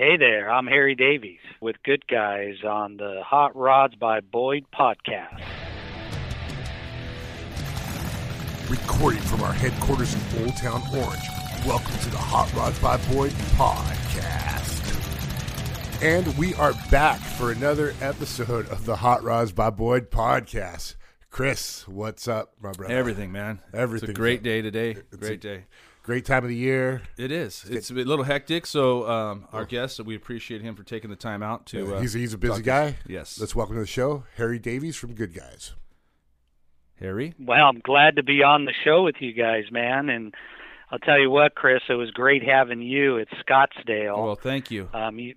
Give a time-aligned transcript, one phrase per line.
[0.00, 5.42] Hey there, I'm Harry Davies with Good Guys on the Hot Rods by Boyd podcast.
[8.70, 11.22] Recording from our headquarters in Old Town Orange,
[11.66, 14.80] welcome to the Hot Rods by Boyd podcast.
[16.02, 20.94] And we are back for another episode of the Hot Rods by Boyd podcast.
[21.28, 22.94] Chris, what's up, my brother?
[22.94, 23.58] Everything, man.
[23.74, 24.08] Everything.
[24.08, 24.96] It's a great day today.
[25.18, 25.64] Great a- day.
[26.02, 27.02] Great time of the year.
[27.18, 27.64] It is.
[27.68, 28.66] It's a little hectic.
[28.66, 31.96] So um, our guest, we appreciate him for taking the time out to.
[31.96, 32.96] Uh, he's, he's a busy talk- guy.
[33.06, 33.38] Yes.
[33.38, 35.74] Let's welcome to the show Harry Davies from Good Guys.
[36.98, 37.34] Harry.
[37.38, 40.08] Well, I'm glad to be on the show with you guys, man.
[40.08, 40.34] And
[40.90, 44.22] I'll tell you what, Chris, it was great having you at Scottsdale.
[44.22, 44.88] Well, thank you.
[44.92, 45.34] um, you,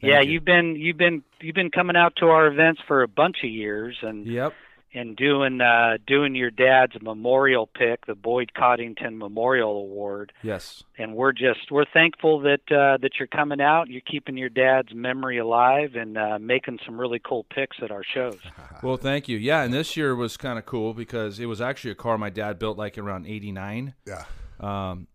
[0.00, 0.34] Thank yeah, you.
[0.38, 3.48] have been you've been you've been coming out to our events for a bunch of
[3.50, 4.52] years, and Yep.
[4.94, 10.32] And doing uh, doing your dad's memorial pick, the Boyd Coddington Memorial Award.
[10.42, 10.84] Yes.
[10.96, 13.88] and we're just we're thankful that uh, that you're coming out.
[13.88, 18.04] You're keeping your dad's memory alive and uh, making some really cool picks at our
[18.04, 18.38] shows.
[18.82, 19.38] Well, thank you.
[19.38, 22.28] Yeah, and this year was kind of cool because it was actually a car my
[22.28, 23.94] dad built like around '89.
[24.06, 24.24] Yeah.
[24.60, 25.06] Um,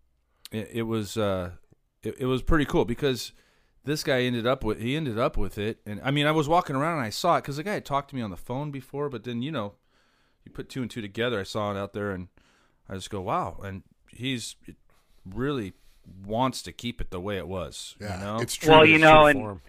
[0.52, 1.52] it, it was uh,
[2.02, 3.32] it, it was pretty cool because
[3.86, 6.48] this guy ended up with he ended up with it, and I mean I was
[6.48, 8.38] walking around and I saw it because the guy had talked to me on the
[8.38, 9.74] phone before, but then you know,
[10.46, 11.40] you put two and two together.
[11.40, 12.28] I saw it out there, and
[12.90, 14.56] I just go wow, and he's
[15.26, 15.74] really
[16.26, 17.96] wants to keep it the way it was.
[18.02, 18.18] Yeah.
[18.20, 18.72] you know, It's true.
[18.72, 19.62] Well, you it's know, and- form.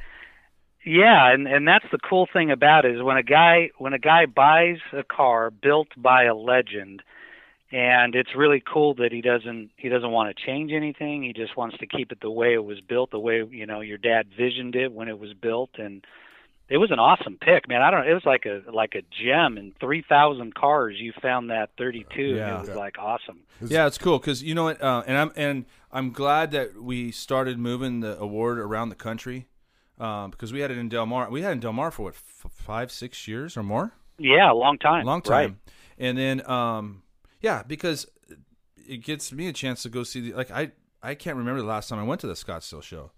[0.83, 3.98] Yeah, and and that's the cool thing about it is when a guy when a
[3.98, 7.03] guy buys a car built by a legend,
[7.72, 11.22] and it's really cool that he doesn't he doesn't want to change anything.
[11.22, 13.80] He just wants to keep it the way it was built, the way you know
[13.80, 16.04] your dad visioned it when it was built, and
[16.68, 17.82] it was an awesome pick, man.
[17.82, 18.06] I don't.
[18.06, 19.58] It was like a like a gem.
[19.58, 22.22] In three thousand cars, you found that thirty two.
[22.36, 22.56] Yeah.
[22.58, 23.41] and it was like awesome.
[23.60, 27.10] Yeah, it's cool because you know what, uh, and I'm and I'm glad that we
[27.12, 29.46] started moving the award around the country
[29.98, 31.28] um, because we had it in Del Mar.
[31.30, 34.50] We had it in Del Mar for what f- five, six years or more, Yeah,
[34.50, 35.04] a long time.
[35.04, 35.48] long Right.
[35.48, 35.58] time.
[35.98, 37.02] And then, um,
[37.41, 38.06] yeah, because
[38.89, 41.67] it gets me a chance to go see the like I I can't remember the
[41.69, 43.11] last time I went to the Scottsdale show.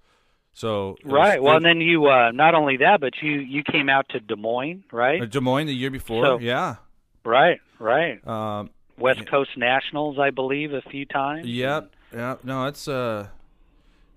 [0.55, 1.43] So it was- Right.
[1.43, 4.37] Well, and then you uh not only that, but you you came out to Des
[4.37, 5.23] Moines, right?
[5.23, 6.77] uh, Des Moines the year before, So- yeah.
[7.25, 8.27] Right, right.
[8.27, 11.47] Um, West Coast Nationals, I believe, a few times.
[11.47, 11.91] Yep.
[12.13, 12.37] Yeah.
[12.45, 13.29] No, it's uh,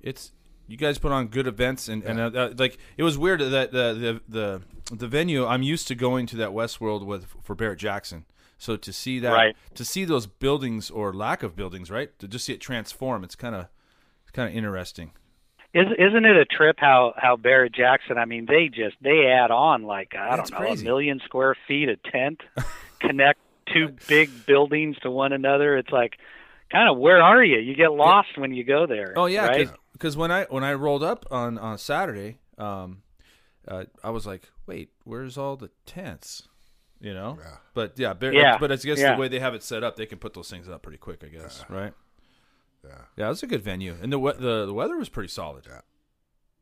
[0.02, 0.32] it's
[0.68, 3.72] you guys put on good events and and uh, uh, like it was weird that
[3.72, 4.62] the the the
[4.96, 8.26] the venue I'm used to going to that Westworld with for Barrett Jackson.
[8.58, 9.56] So to see that, Right.
[9.74, 12.18] to see those buildings or lack of buildings, right?
[12.20, 13.68] To just see it transform, it's kind of
[14.24, 15.12] it's kind of interesting.
[15.74, 18.18] Is, isn't it a trip how how Barrett Jackson?
[18.18, 20.82] I mean, they just they add on like I That's don't know crazy.
[20.84, 22.42] a million square feet of tent,
[23.02, 23.40] connect
[23.74, 25.76] two big buildings to one another.
[25.78, 26.14] It's like
[26.72, 27.58] kind of where are you?
[27.60, 29.14] You get lost when you go there.
[29.18, 29.70] Oh yeah, right?
[29.92, 33.02] because when I when I rolled up on on Saturday, um,
[33.68, 36.48] uh, I was like, wait, where's all the tents?
[37.02, 37.58] You know, Yeah.
[37.74, 39.16] but yeah, Bar- Yeah, but I guess yeah.
[39.16, 41.24] the way they have it set up, they can put those things up pretty quick.
[41.24, 41.94] I guess, right?
[42.84, 42.92] Yeah.
[43.18, 45.66] Yeah, it's a good venue, and the we- the the weather was pretty solid.
[45.68, 45.82] Yeah.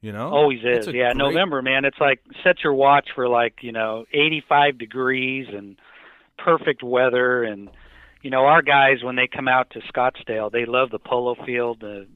[0.01, 0.87] You know, Always is.
[0.87, 1.85] Yeah, great- November, man.
[1.85, 5.77] It's like set your watch for like, you know, 85 degrees and
[6.37, 7.69] perfect weather and
[8.21, 11.81] you know, our guys when they come out to Scottsdale, they love the polo field,
[11.81, 12.07] the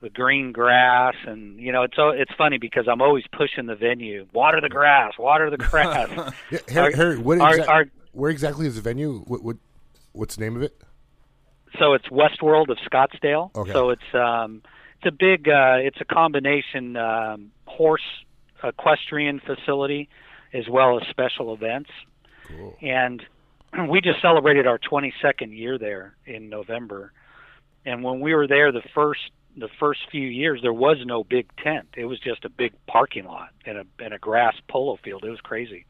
[0.00, 4.26] the green grass and you know, it's it's funny because I'm always pushing the venue.
[4.32, 6.08] Water the grass, water the grass.
[6.68, 9.20] Harry, Our- Harry, what our- our- where exactly is the venue?
[9.26, 9.56] What, what
[10.12, 10.80] what's the name of it?
[11.78, 13.54] so it's Westworld of Scottsdale.
[13.54, 13.72] Okay.
[13.72, 14.62] So it's um
[14.96, 18.02] it's a big uh it's a combination um horse
[18.64, 20.08] equestrian facility
[20.52, 21.90] as well as special events.
[22.48, 22.76] Cool.
[22.82, 23.22] And
[23.88, 27.12] we just celebrated our 22nd year there in November.
[27.84, 29.20] And when we were there the first
[29.56, 31.88] the first few years there was no big tent.
[31.96, 35.24] It was just a big parking lot and a and a grass polo field.
[35.24, 35.86] It was crazy.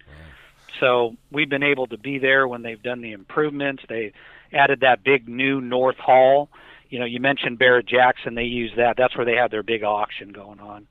[0.80, 3.82] So we've been able to be there when they've done the improvements.
[3.88, 4.12] They
[4.52, 6.50] added that big new North Hall.
[6.90, 8.34] You know, you mentioned Barrett Jackson.
[8.34, 8.96] They use that.
[8.96, 10.86] That's where they have their big auction going on.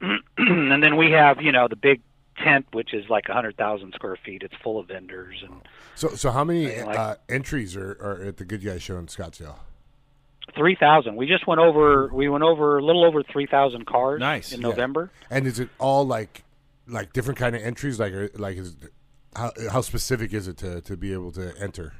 [0.38, 2.02] and then we have, you know, the big
[2.42, 4.42] tent, which is like a hundred thousand square feet.
[4.42, 5.62] It's full of vendors and
[5.94, 9.06] So so how many like- uh, entries are, are at the Good Guys show in
[9.06, 9.56] Scottsdale?
[10.54, 11.16] Three thousand.
[11.16, 12.08] We just went over.
[12.12, 14.20] We went over a little over three thousand cars.
[14.20, 14.52] Nice.
[14.52, 14.68] in Yeah.
[14.68, 15.10] November.
[15.30, 16.44] And is it all like
[16.86, 17.98] like different kind of entries?
[17.98, 18.76] Like are- like is
[19.34, 21.94] how how specific is it to, to be able to enter?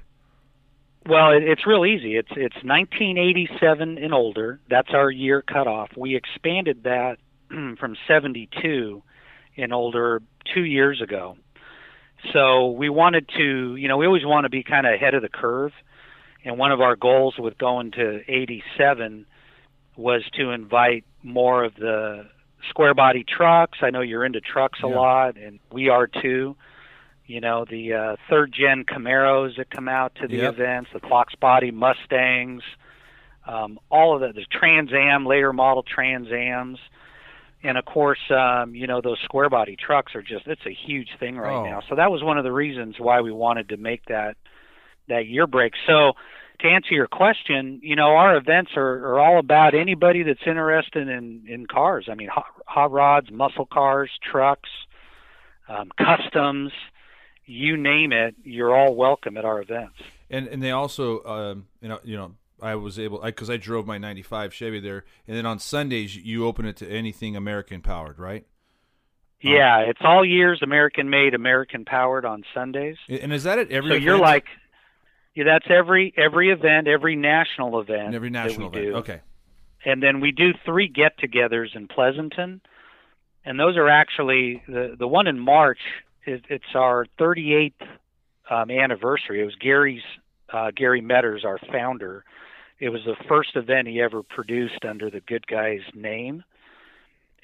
[1.08, 2.16] Well, it, it's real easy.
[2.16, 4.60] It's it's 1987 and older.
[4.68, 5.90] That's our year cutoff.
[5.96, 7.18] We expanded that
[7.48, 9.02] from 72
[9.56, 10.22] and older
[10.54, 11.36] two years ago.
[12.32, 15.22] So we wanted to, you know, we always want to be kind of ahead of
[15.22, 15.72] the curve.
[16.46, 19.26] And one of our goals with going to 87
[19.96, 22.26] was to invite more of the
[22.70, 23.78] square body trucks.
[23.82, 24.94] I know you're into trucks a Yeah.
[24.94, 26.56] lot, and we are too.
[27.26, 30.54] You know the uh, third gen Camaros that come out to the Yep.
[30.54, 32.62] events, the Fox body Mustangs,
[33.48, 36.78] um, all of the, the Trans Am, later model Trans Ams,
[37.64, 41.36] and of course, um, you know those square body trucks are just—it's a huge thing
[41.36, 41.64] right Oh.
[41.64, 41.80] now.
[41.88, 44.36] So that was one of the reasons why we wanted to make that
[45.08, 45.72] that year break.
[45.88, 46.12] So
[46.60, 51.08] to answer your question, you know, our events are, are all about anybody that's interested
[51.08, 52.06] in, in cars.
[52.10, 54.68] I mean, hot, hot rods, muscle cars, trucks,
[55.68, 56.72] um, customs,
[57.44, 59.96] you name it, you're all welcome at our events.
[60.28, 63.86] And and they also, um, you know, you know, I was able because I, drove
[63.86, 68.18] my '95 Chevy there, and then on Sundays you open it to anything American powered,
[68.18, 68.44] right?
[69.42, 72.96] Yeah, it's all years American made, American powered on Sundays.
[73.08, 73.90] And is that at every?
[73.90, 74.46] so you're like,
[75.36, 78.84] yeah, that's every every event, every national event, every national event.
[78.86, 78.94] do.
[78.96, 79.20] Okay.
[79.84, 82.62] and then we do three get-togethers in Pleasanton,
[83.44, 85.78] and those are actually the the one in March.
[86.26, 87.74] Is, it's our 38th
[88.50, 89.42] um, anniversary.
[89.42, 90.02] It was Gary's
[90.52, 92.24] uh, Gary Meadors, our founder.
[92.80, 96.42] It was the first event he ever produced under the Good Guys name,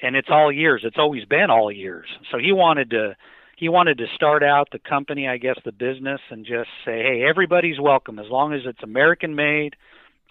[0.00, 0.82] and it's all years.
[0.84, 2.06] It's always been all years.
[2.30, 3.16] So he wanted to
[3.62, 7.22] he wanted to start out the company, I guess, the business, and just say, hey,
[7.22, 9.76] everybody's welcome as long as it's American made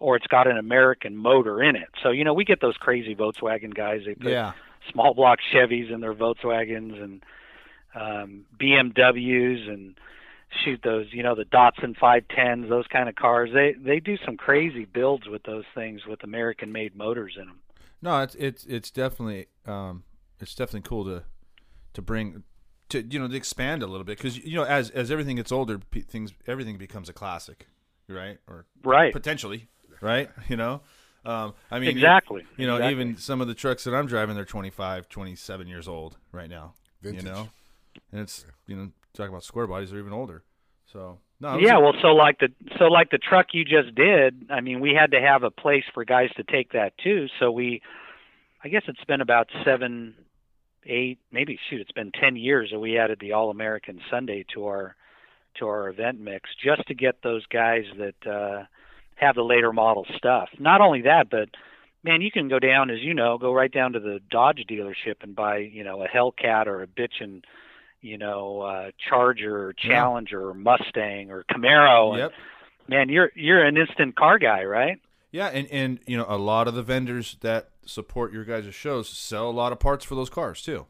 [0.02, 1.88] or it's got an American motor in it.
[2.04, 4.02] So you know, we get those crazy Volkswagen guys.
[4.06, 4.52] They put Yeah.
[4.92, 7.24] small block Chevys in their Volkswagens and
[7.96, 9.98] um, BMWs and
[10.66, 13.52] shoot those, you know, the Datsun 510s, those kind of cars.
[13.54, 17.60] They they do some crazy builds with those things with American-made motors in them.
[18.02, 20.04] No, it's it's it's definitely um,
[20.42, 21.24] it's definitely cool to
[21.94, 22.44] to bring
[22.92, 25.52] to you know to expand a little bit because you know as as everything gets
[25.52, 27.68] older, pe- things everything becomes a classic,
[28.08, 28.38] right?
[28.48, 29.12] Or Right.
[29.14, 29.68] potentially,
[30.02, 30.30] right?
[30.50, 30.82] You know,
[31.26, 32.44] um, I mean, Exactly.
[32.58, 32.92] You know, Exactly.
[33.02, 36.74] even some of the trucks that I'm driving, they're 25, 27 years old right now.
[37.02, 37.24] Vintage.
[37.24, 37.50] You know,
[38.12, 40.44] and it's you know talking about square bodies, they're even older.
[40.92, 44.46] So no, Yeah, well, so like the so like the truck you just did.
[44.50, 47.28] I mean, we had to have a place for guys to take that too.
[47.40, 47.82] So we,
[48.64, 50.14] I guess it's been about seven,
[50.86, 54.66] eight, maybe shoot, it's been ten years that we added the All American Sunday to
[54.66, 54.96] our
[55.60, 58.64] to our event mix just to get those guys that uh,
[59.16, 60.50] have the later model stuff.
[60.60, 61.50] Not only that, but
[62.04, 65.16] man, you can go down as you know, go right down to the Dodge dealership
[65.22, 67.44] and buy you know a Hellcat or a bitchin'
[68.04, 69.90] you know, uh, Charger or Yeah.
[69.92, 72.12] Challenger or Mustang or Camaro.
[72.14, 72.32] and, Yep.
[72.88, 75.00] man, you're you're an instant car guy, right?
[75.32, 79.10] Yeah, and and you know a lot of the vendors that support your guys' shows
[79.10, 80.86] sell a lot of parts for those cars too.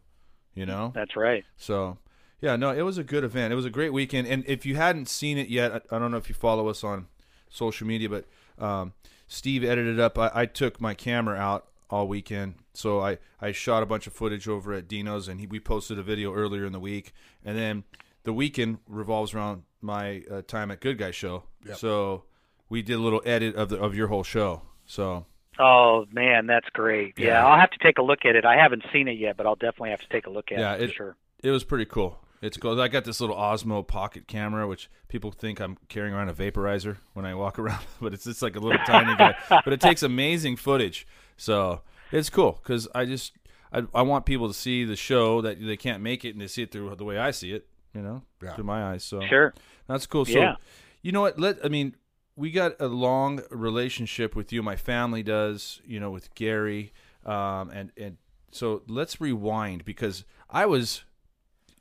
[0.54, 1.46] You know, That's right.
[1.56, 1.98] so
[2.42, 3.54] yeah, no, it was a good event.
[3.54, 6.12] It was a great weekend, and if you hadn't seen it yet, I, I don't
[6.12, 7.08] know if you follow us on
[7.50, 8.26] social media, but
[8.58, 8.94] um,
[9.28, 10.18] Steve edited up.
[10.18, 14.14] I, I took my camera out all weekend, so I I shot a bunch of
[14.14, 17.14] footage over at Dino's, and he, we posted a video earlier in the week,
[17.46, 17.84] and then
[18.24, 21.44] the weekend revolves around my uh, time at Good Guy Show.
[21.66, 21.78] Yep.
[21.78, 22.24] So
[22.72, 24.64] we did a little edit of the of your whole show.
[24.88, 25.26] So
[25.60, 27.14] Oh man, that's great.
[27.20, 27.28] Yeah.
[27.28, 27.46] Yeah.
[27.46, 28.46] I'll have to take a look at it.
[28.46, 30.74] I haven't seen it yet, but I'll definitely have to take a look at Yeah,
[30.74, 31.16] it for it- sure.
[31.44, 32.18] it was pretty cool.
[32.42, 32.82] It's cool.
[32.82, 36.98] I got this little Osmo pocket camera, which people think I'm carrying around a vaporizer
[37.14, 39.36] when I walk around, but it's just like a little tiny guy.
[39.64, 41.06] But it takes amazing footage,
[41.38, 41.82] so
[42.12, 43.34] it's cool because I just
[43.72, 46.48] I, I want people to see the show that they can't make it and they
[46.48, 48.56] see it through the way I see it, you know, Yeah.
[48.56, 49.04] through my eyes.
[49.04, 49.54] So Sure.
[49.88, 50.25] that's cool.
[50.25, 50.56] So, Yeah.
[51.04, 51.40] you know what?
[51.40, 51.96] Let I mean,
[52.36, 54.64] we got a long relationship with you.
[54.64, 56.94] My family does, you know, with Gary,
[57.26, 58.18] um, and and
[58.52, 61.04] so let's rewind because I was.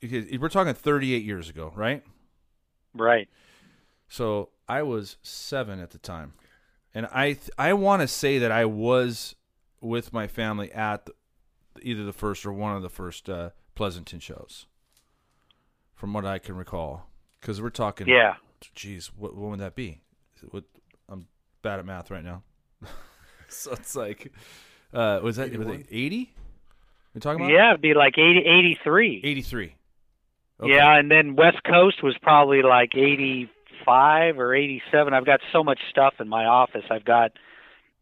[0.02, 2.02] We're talking 38 years ago, right?
[2.94, 3.28] Right.
[4.08, 6.32] So I was seven at the time,
[6.94, 9.34] and I th- I want to say that I was
[9.80, 11.12] with my family at the,
[11.82, 14.66] either the first or one of the first uh, Pleasanton shows,
[15.94, 17.06] from what I can recall.
[17.40, 18.36] Because we're talking, Yeah.
[18.76, 20.02] Jeez, what, what would that be?
[20.50, 20.64] What,
[21.08, 21.26] I'm
[21.62, 22.42] bad at math right now.
[23.48, 24.32] so it's like,
[24.92, 26.32] uh, was that was it 80?
[27.14, 29.20] We're talking about Yeah, it'd be like 80, 83.
[29.24, 29.74] 83.
[30.62, 35.14] Yeah, and then West Coast was probably like 85 or 87.
[35.14, 36.84] I've got so much stuff in my office.
[36.90, 37.32] I've got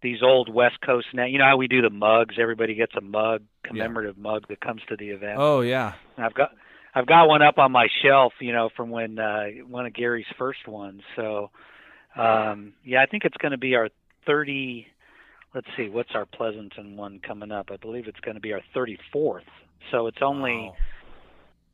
[0.02, 1.24] these old West Coast now.
[1.24, 2.36] You know how we do the mugs?
[2.40, 5.36] Everybody gets a mug, commemorative mug that comes to the event.
[5.38, 5.94] Oh yeah.
[6.16, 6.50] And I've got
[6.94, 10.26] I've got one up on my shelf, you know, from when uh one of Gary's
[10.36, 11.02] first ones.
[11.16, 11.50] So
[12.18, 13.88] um yeah, I think it's going to be our
[14.26, 14.86] 30
[15.54, 17.70] let's see, what's our Pleasanton one coming up?
[17.72, 19.42] I believe it's going to be our 34th.
[19.90, 20.76] So it's only Wow.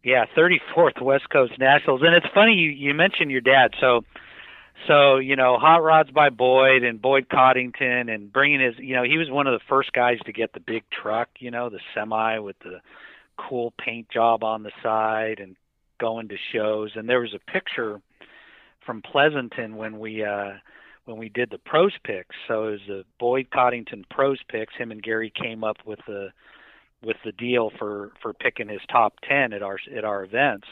[0.02, 2.02] yeah, 34th West Coast Nationals.
[2.02, 3.72] And it's funny you you mentioned your dad.
[3.80, 4.02] So
[4.88, 9.02] so you know, hot rods by Boyd and Boyd Coddington, and bringing his, you know,
[9.04, 11.80] he was one of the first guys to get the big truck, you know, the
[11.94, 12.80] semi with the
[13.36, 15.56] cool paint job on the side, and
[16.00, 16.92] going to shows.
[16.96, 18.00] And there was a picture
[18.84, 20.52] from Pleasanton when we uh
[21.04, 22.34] when we did the pros picks.
[22.48, 24.74] So it was the Boyd Coddington pros picks.
[24.74, 26.30] Him and Gary came up with the
[27.02, 30.66] with the deal for for picking his top ten at our at our events,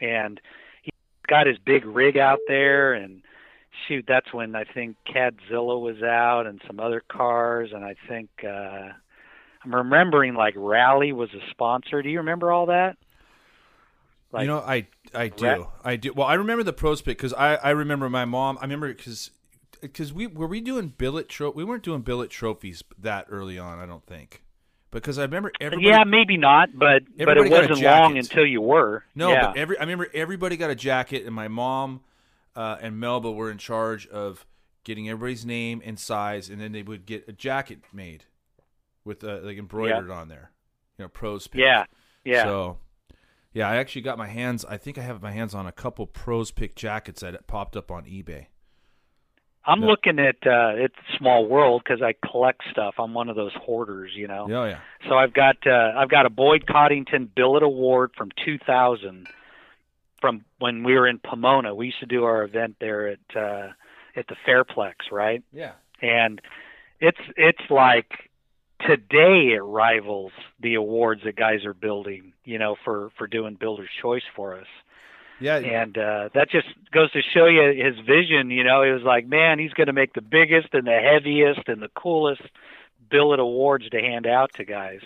[0.00, 0.40] and
[0.82, 0.90] he
[1.26, 3.22] got his big rig out there and
[3.86, 8.30] shoot, that's when I think Cadzilla was out and some other cars, and I think
[8.44, 8.90] uh,
[9.64, 12.02] I'm remembering like Rally was a sponsor.
[12.02, 12.96] Do you remember all that?
[14.34, 16.12] Like, you know, I I do, Ra- I do.
[16.12, 18.58] Well, I remember the pros pick because I I remember my mom.
[18.58, 19.30] I remember because
[19.80, 23.78] because we were we doing billet tro- we weren't doing billet trophies that early on.
[23.78, 24.42] I don't think
[24.90, 25.88] because I remember everybody.
[25.88, 29.04] Yeah, maybe not, but but it wasn't long until you were.
[29.14, 29.48] No, yeah.
[29.48, 32.00] but every I remember everybody got a jacket, and my mom
[32.56, 34.44] uh, and Melba were in charge of
[34.82, 38.24] getting everybody's name and size, and then they would get a jacket made
[39.04, 40.14] with uh, like embroidered yeah.
[40.14, 40.50] on there,
[40.98, 41.46] you know, pros.
[41.46, 41.60] Pick.
[41.60, 41.84] Yeah,
[42.24, 42.42] yeah.
[42.42, 42.78] So,
[43.54, 44.64] yeah, I actually got my hands.
[44.64, 47.90] I think I have my hands on a couple pros pick jackets that popped up
[47.90, 48.46] on eBay.
[49.66, 49.86] I'm no.
[49.86, 52.96] looking at uh it's Small World because I collect stuff.
[52.98, 54.46] I'm one of those hoarders, you know.
[54.50, 54.80] Oh yeah.
[55.08, 59.26] So I've got uh I've got a Boyd Coddington Billet Award from 2000
[60.24, 61.74] from when we were in Pomona.
[61.74, 63.68] We used to do our event there at uh,
[64.16, 65.42] at the Fairplex, right?
[65.52, 65.72] Yeah.
[66.00, 66.40] And
[66.98, 68.30] it's it's like
[68.86, 73.90] today it rivals the awards that guys are building, you know, for for doing Builder's
[74.00, 74.66] Choice for us.
[75.40, 75.56] Yeah.
[75.56, 78.50] And uh, that just goes to show you his vision.
[78.50, 81.68] You know, it was like, man, he's going to make the biggest and the heaviest
[81.68, 82.42] and the coolest
[83.10, 85.00] billet awards to hand out to guys.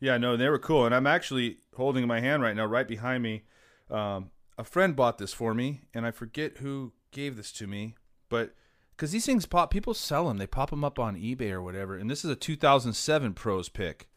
[0.00, 3.22] Yeah, no, they were cool, and I'm actually holding my hand right now, right behind
[3.22, 3.42] me.
[3.90, 7.94] Um, a friend bought this for me, and I forget who gave this to me,
[8.28, 8.54] but
[8.96, 10.38] because these things pop, people sell them.
[10.38, 11.96] They pop them up on eBay or whatever.
[11.96, 14.08] And this is a 2007 Pros pick,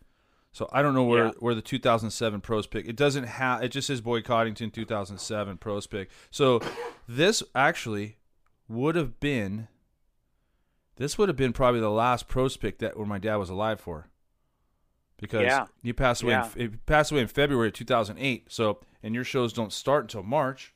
[0.52, 1.32] so I don't know where yeah.
[1.40, 2.88] where the 2007 Pros pick.
[2.88, 3.64] It doesn't have.
[3.64, 6.10] It just says Boyd Coddington 2007 Pros pick.
[6.32, 6.62] So
[7.08, 8.18] this actually
[8.68, 9.68] would have been.
[10.98, 13.82] This would have been probably the last pros pick that where my dad was alive
[13.82, 14.08] for.
[15.18, 15.66] Because yeah.
[15.84, 16.32] he passed away.
[16.32, 16.50] Yeah.
[16.56, 18.48] In, he passed away in February 2008.
[18.50, 20.74] So and your shows don't start until March,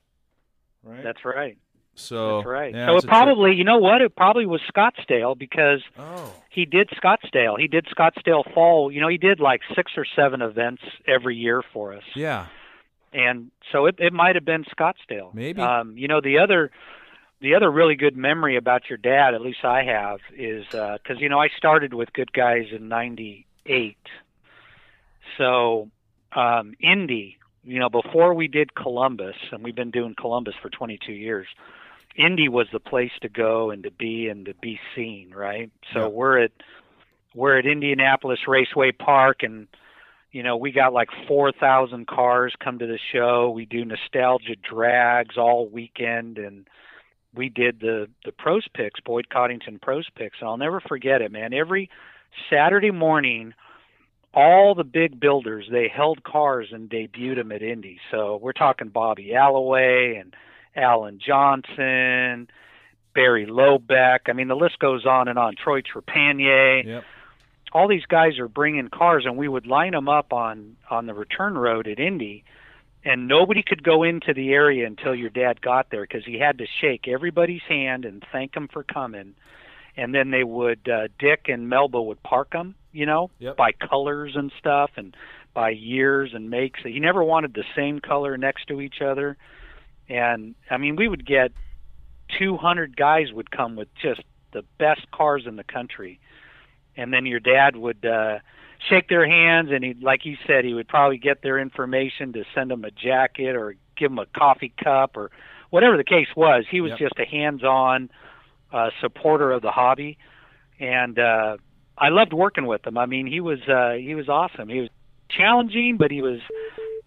[0.84, 1.04] right?
[1.04, 1.58] That's right.
[2.00, 2.74] So that's right.
[2.74, 4.02] Yeah, so it probably, you know what?
[4.02, 6.34] It probably was Scottsdale because oh.
[6.50, 7.60] he did Scottsdale.
[7.60, 8.92] He did Scottsdale Fall.
[8.92, 12.04] You know, he did like six or seven events every year for us.
[12.16, 12.48] Yeah.
[13.12, 15.34] And so it it might have been Scottsdale.
[15.34, 15.62] Maybe.
[15.62, 16.72] Um, you know, the other
[17.42, 21.20] the other really good memory about your dad, at least I have, is because uh,
[21.20, 23.98] you know I started with Good Guys in '98.
[25.38, 25.90] So
[26.34, 31.12] um, Indy you know, before we did Columbus, and we've been doing Columbus for 22
[31.12, 31.48] years,
[32.16, 35.72] Indy was the place to go and to be and to be seen, right?
[35.94, 36.08] So yeah.
[36.08, 36.52] we're at
[37.36, 39.68] we're at Indianapolis Raceway Park, and
[40.32, 43.50] you know we got like 4,000 cars come to the show.
[43.50, 46.68] We do nostalgia drags all weekend, and
[47.34, 51.32] we did the the pros picks, Boyd Coddington pros picks, and I'll never forget it,
[51.32, 51.54] man.
[51.54, 51.90] Every
[52.50, 53.54] Saturday morning
[54.34, 58.00] all the big builders they held cars and debuted them at Indy.
[58.12, 60.36] So we're talking Bobby Alloway and
[60.76, 62.50] Alan Johnson,
[63.14, 64.20] Barry Lobeck.
[64.28, 65.56] I mean, the list goes on and on.
[65.56, 66.86] Troy Trepanier.
[66.86, 67.04] Yep.
[67.72, 71.14] All these guys are bringing cars, and we would line them up on on the
[71.14, 72.44] return road at Indy,
[73.04, 76.58] and nobody could go into the area until your dad got there because he had
[76.58, 79.36] to shake everybody's hand and thank them for coming,
[79.96, 83.56] and then they would uh, Dick and Melba would park them you know, yep.
[83.56, 85.16] by colors and stuff and
[85.54, 86.82] by years and makes.
[86.84, 89.38] He never wanted the same color next to each other.
[90.10, 91.52] And I mean, we would get
[92.38, 94.22] 200 guys would come with just
[94.54, 96.20] the best cars in the country.
[96.98, 98.40] And then your dad would uh
[98.90, 102.46] shake their hands and he like you said he would probably get their information to
[102.56, 105.32] send them a jacket or give them a coffee cup or
[105.70, 106.66] whatever the case was.
[106.70, 107.00] He was yep.
[107.00, 108.10] just a hands-on
[108.72, 110.18] uh supporter of the hobby
[110.80, 111.58] and uh
[112.00, 112.98] I loved working with him.
[112.98, 114.70] I mean, he was uh, he was awesome.
[114.70, 114.90] He was
[115.30, 116.40] challenging, but he was,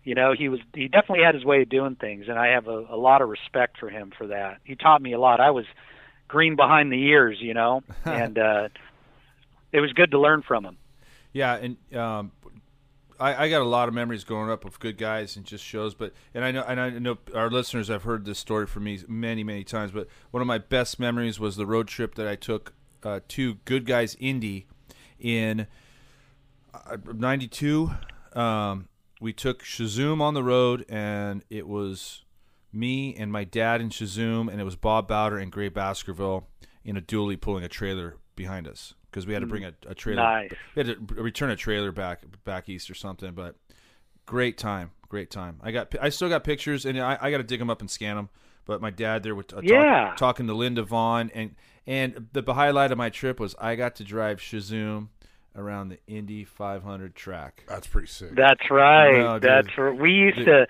[0.04, 2.66] you know, he was he definitely had his way of doing things, and I have
[2.66, 4.59] a, a lot of respect for him for that.
[4.64, 5.40] He taught me a lot.
[5.40, 5.64] I was
[6.28, 8.68] green behind the ears, you know, and uh,
[9.71, 10.76] it was good to learn from him.
[11.32, 12.32] Yeah, and um,
[13.18, 15.94] I, I got a lot of memories growing up of good guys and just shows.
[15.94, 19.00] But and I know and I know our listeners have heard this story from me
[19.06, 19.92] many many times.
[19.92, 23.54] But one of my best memories was the road trip that I took uh, to
[23.64, 24.66] Good Guys Indy
[25.21, 25.68] in
[27.14, 27.90] '92.
[28.35, 28.88] Uh, um,
[29.23, 32.25] we took CheZoom on the road, and it was
[32.73, 36.49] me and my dad in CheZoom, and it was Bob Bowder and Gray Baskerville
[36.85, 39.95] in a dually pulling a trailer behind us because we had to bring a, a
[39.95, 40.23] trailer.
[40.23, 40.50] Nice.
[40.75, 43.33] We had to return a trailer back back east or something.
[43.33, 43.55] But
[44.26, 45.59] great time, great time.
[45.62, 47.91] I got I still got pictures, and I, I got to dig them up and
[47.91, 48.29] scan them.
[48.64, 50.14] But my dad there was uh, talk- Yeah.
[50.17, 51.55] talking to Linda Vaughn, and
[51.87, 55.09] and the highlight of my trip was I got to drive CheZoom
[55.56, 57.64] around the Indy 500 track.
[57.68, 58.35] That's pretty sick.
[58.35, 59.18] That's right.
[59.18, 59.42] No, dude.
[59.42, 60.47] That's r- we used Dude.
[60.47, 60.66] to.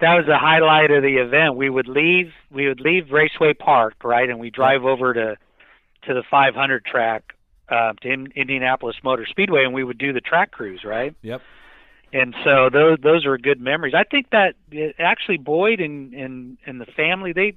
[0.00, 1.56] That was the highlight of the event.
[1.56, 2.32] We would leave.
[2.50, 5.36] We would leave Raceway Park, right, and we drive over to
[6.06, 7.34] to the 500 track
[7.68, 11.14] uh, to in, Indianapolis Motor Speedway, and we would do the track cruise, right.
[11.22, 11.40] Yep.
[12.12, 13.94] And so those those are good memories.
[13.94, 14.54] I think that
[14.98, 17.56] actually Boyd and and and the family they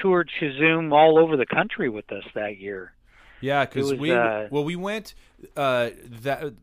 [0.00, 2.92] toured CheZoom all over the country with us that year.
[3.40, 5.14] Yeah, because we uh, well we went
[5.56, 6.54] uh, that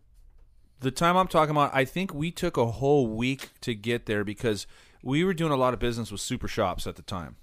[0.79, 1.71] the time I'm talking about.
[1.73, 4.67] I think we took a whole week to get there because
[5.03, 7.37] we were doing a lot of business with super shops at the time.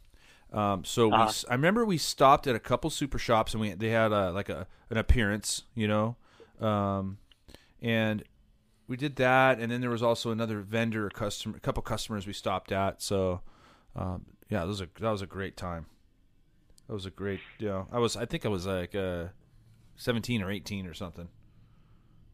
[0.52, 1.24] Um, so we, Uh-huh.
[1.24, 4.32] s- I remember we stopped at a couple super shops and we they had a,
[4.32, 6.16] like a an appearance, you know,
[6.60, 7.18] um,
[7.82, 8.24] and
[8.88, 9.60] we did that.
[9.60, 13.02] And then there was also another vendor, a customer, a couple customers we stopped at.
[13.02, 13.42] So
[13.96, 15.86] um, yeah, that was a that was a great time.
[16.92, 19.28] That was a great, know, I was I think I was like uh,
[19.96, 21.26] seventeen or eighteen or something.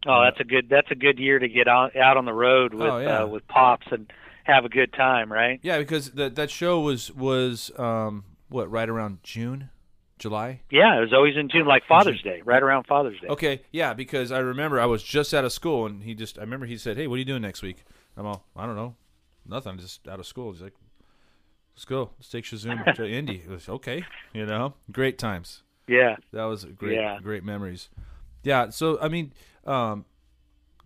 [0.05, 2.75] Oh, that's a good that's a good year to get out out on the road
[2.75, 3.23] with Oh, yeah.
[3.23, 4.13] uh, with pops and
[4.43, 5.61] have a good time, right?
[5.63, 9.71] Yeah, because that that show was was um, what right around June,
[10.19, 10.63] July.
[10.73, 13.29] Yeah, it was always in June, like Father's Day, right around Father's Day.
[13.29, 16.41] Okay, yeah, because I remember I was just out of school and he just I
[16.41, 17.85] remember he said, "Hey, what are you doing next week?"
[18.17, 18.97] I'm all, "I don't know,
[19.47, 19.79] nothing.
[19.79, 20.75] Just out of school." He's like,
[21.79, 22.11] "Let's go.
[22.19, 25.63] Let's take CheZoom to Indy." It was okay, you know, great times.
[25.87, 27.21] Yeah, That was great, Yeah.
[27.23, 27.89] great memories.
[28.43, 28.71] Yeah.
[28.71, 29.33] So I mean,
[29.65, 30.05] um,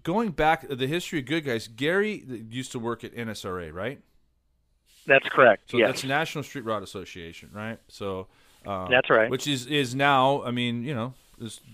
[0.03, 1.67] going back the history of good guys.
[1.67, 4.01] Gary used to work at NSRA, right?
[5.07, 5.71] that's correct.
[5.71, 5.89] So yes.
[5.89, 7.79] that's National Street Rod Association, right?
[7.89, 8.29] So
[8.67, 9.31] um, That's right.
[9.31, 11.15] Which is is now, I mean, you know,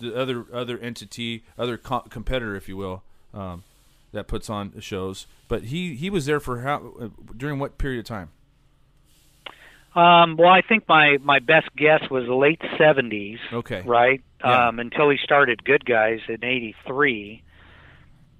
[0.00, 3.02] the other other entity, other co- competitor, if you will,
[3.34, 3.64] um,
[4.12, 5.26] that puts on shows.
[5.48, 8.30] But he he was there for how uh, during what period of time?
[9.94, 13.82] Um, well, I think my my best guess was the late '70s, Okay.
[13.84, 14.22] right?
[14.40, 14.68] Yeah.
[14.68, 17.42] Um, until he started Good Guys in '83,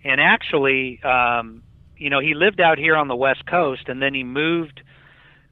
[0.05, 1.63] and actually, um,
[1.97, 4.83] you know, he lived out here on the West Coast, and then he moved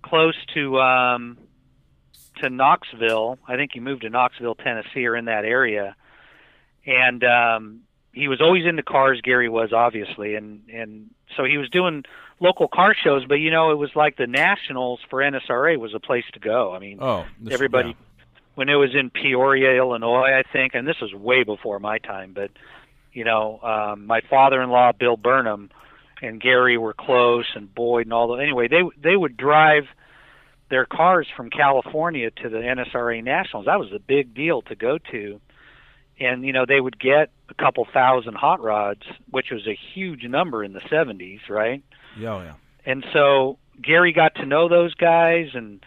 [0.03, 1.39] close to um,
[2.43, 3.39] to Knoxville.
[3.49, 5.97] I think he moved to Knoxville, Tennessee, or in that area,
[6.87, 7.81] and um,
[8.13, 9.21] he was always into cars.
[9.23, 12.05] Gary was obviously, and and so he was doing
[12.41, 13.25] local car shows.
[13.27, 16.75] But you know, it was like the nationals for NSRA was a place to go.
[16.75, 17.95] I mean, Oh, this- everybody yeah.
[18.55, 22.33] when it was in Peoria, Illinois, I think, and this was way before my time,
[22.35, 22.51] but
[23.13, 25.71] you know, um, my father-in-law Bill Burnham
[26.21, 28.43] and Gary were close, and Boyd and all the.
[28.43, 29.85] Anyway, they they would drive
[30.69, 33.67] their cars from California to the NSRA Nationals.
[33.67, 35.41] That was a big deal to go to,
[36.21, 40.25] and you know they would get a couple thousand hot rods, which was a huge
[40.25, 41.83] number in the '70s, right?
[42.19, 42.55] Yeah, oh, yeah.
[42.85, 45.85] and so Gary got to know those guys, and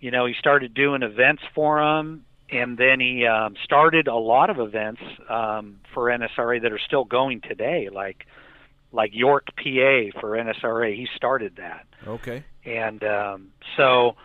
[0.00, 4.50] you know he started doing events for them, and then he um, started a lot
[4.50, 8.26] of events um, for NSRA that are still going today, like
[8.92, 10.94] like York, PA for NSRA.
[10.96, 12.44] He started that, Okay.
[12.64, 14.16] and um, so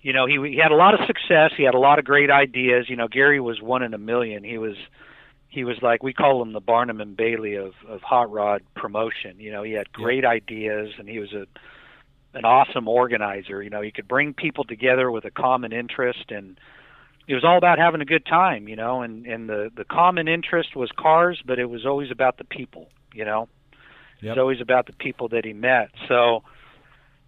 [0.00, 1.50] you know he, he had a lot of success.
[1.56, 2.88] He had a lot of great ideas.
[2.88, 4.44] You know Gary was one in a million.
[4.44, 4.76] He was
[5.48, 9.38] he was like we call him the Barnum and Bailey of of hot rod promotion.
[9.38, 11.46] You know he had great ideas, and he was a
[12.34, 13.62] an awesome organizer.
[13.62, 16.58] You know he could bring people together with a common interest, and
[17.26, 18.68] it was all about having a good time.
[18.68, 22.36] You know, and and the the common interest was cars, but it was always about
[22.36, 22.88] the people.
[23.14, 23.48] You know,
[24.20, 24.32] Yep.
[24.32, 25.90] it's always about the people that he met.
[26.08, 26.42] So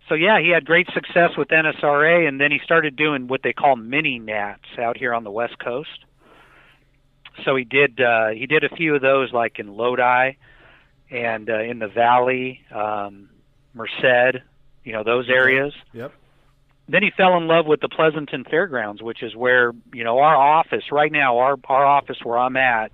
[0.09, 3.53] so yeah, he had great success with NSRA, and then he started doing what they
[3.53, 6.05] call mini nats out here on the West Coast.
[7.45, 10.33] So he did uh, he did a few of those, like in Lodi,
[11.11, 13.29] and uh, in the Valley, um,
[13.75, 14.41] Merced,
[14.85, 15.73] you know those areas.
[15.93, 16.13] Yep.
[16.89, 20.37] Then he fell in love with the Pleasanton Fairgrounds, which is where you know our
[20.37, 21.39] office right now.
[21.39, 22.93] Our our office where I'm at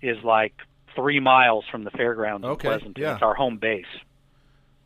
[0.00, 0.54] is like
[0.94, 3.02] three miles from the fairgrounds Okay, in Pleasanton.
[3.02, 3.14] yeah.
[3.14, 3.84] It's our home base.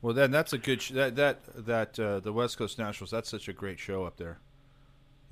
[0.02, 3.10] Well, then that's a good sh- that that that uh, the West Coast Nationals.
[3.10, 4.40] That's such a great show up there.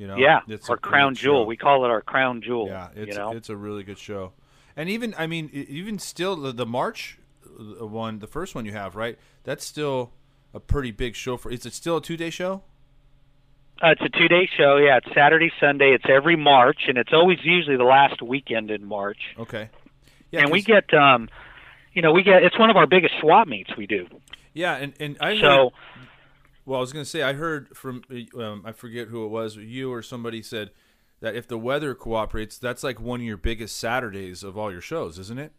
[0.00, 0.16] You know.
[0.16, 1.42] yeah, It's our crown jewel.
[1.42, 1.46] show.
[1.46, 2.68] We call it our crown jewel.
[2.68, 3.32] Yeah, it's you know.
[3.32, 4.32] it's a really good show,
[4.74, 8.96] and even I mean even still the, the March one, the first one you have
[8.96, 10.12] right, that's still
[10.54, 11.50] a pretty big show for.
[11.50, 12.62] Is it still a two day show?
[13.82, 14.76] Uh, it's a two-day show.
[14.76, 15.92] Yeah, it's Saturday, Sunday.
[15.94, 19.16] It's every March, and it's always usually the last weekend in March.
[19.38, 19.70] Okay.
[20.30, 21.30] Yeah, and we get, um,
[21.94, 22.42] you know, we get.
[22.42, 24.06] It's one of our biggest swap meets we do.
[24.52, 25.72] yeah, and and I So,
[26.70, 28.04] Well, I was going to say I heard from
[28.38, 30.70] um, I forget who it was, you or somebody said
[31.18, 34.80] that if the weather cooperates, that's like one of your biggest Saturdays of all your
[34.80, 35.50] shows, isn't it?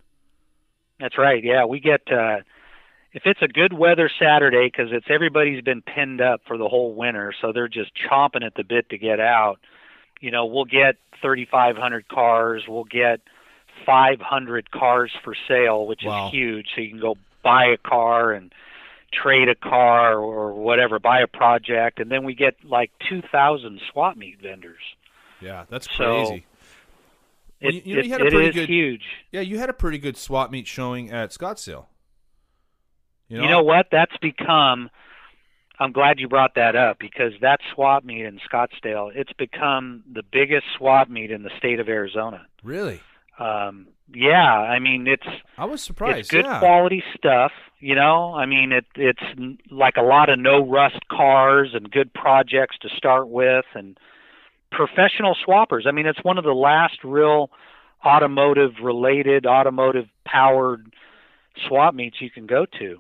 [1.02, 1.44] That's right.
[1.44, 2.38] Yeah, we get uh,
[3.12, 6.94] if it's a good weather Saturday because it's everybody's been pinned up for the whole
[6.94, 9.60] winter, so they're just chomping at the bit to get out.
[10.22, 12.64] You know, we'll get 3,500 cars.
[12.70, 13.20] We'll get
[13.86, 16.28] 500 cars for sale, which Wow.
[16.28, 16.68] is huge.
[16.74, 18.54] So you can go buy a car and
[19.12, 24.18] trade a car or whatever, buy a project, and then we get like 2,000 swap
[24.18, 24.82] meet vendors.
[25.42, 26.46] Yeah, that's So, crazy.
[27.60, 29.04] It, you- you know, it- you had a pretty good- huge.
[29.32, 31.86] Yeah, you had a pretty good swap meet showing at Scottsdale.
[33.28, 33.88] You know, You know what?
[33.92, 34.90] That's become.
[35.80, 40.22] I'm glad you brought that up because that swap meet in Scottsdale, it's become the
[40.22, 42.46] biggest swap meet in the state of Arizona.
[42.64, 43.02] really?
[43.40, 46.20] Um, yeah, I mean it's I was surprised.
[46.20, 46.60] it's good yeah.
[46.60, 47.52] quality stuff.
[47.80, 49.24] You know, I mean it it's
[49.70, 53.98] like a lot of no rust cars and good projects to start with and
[54.72, 55.88] professional swappers.
[55.88, 57.50] I mean it's one of the last real
[58.06, 60.94] automotive related, automotive powered
[61.68, 62.98] swap meets you can go to.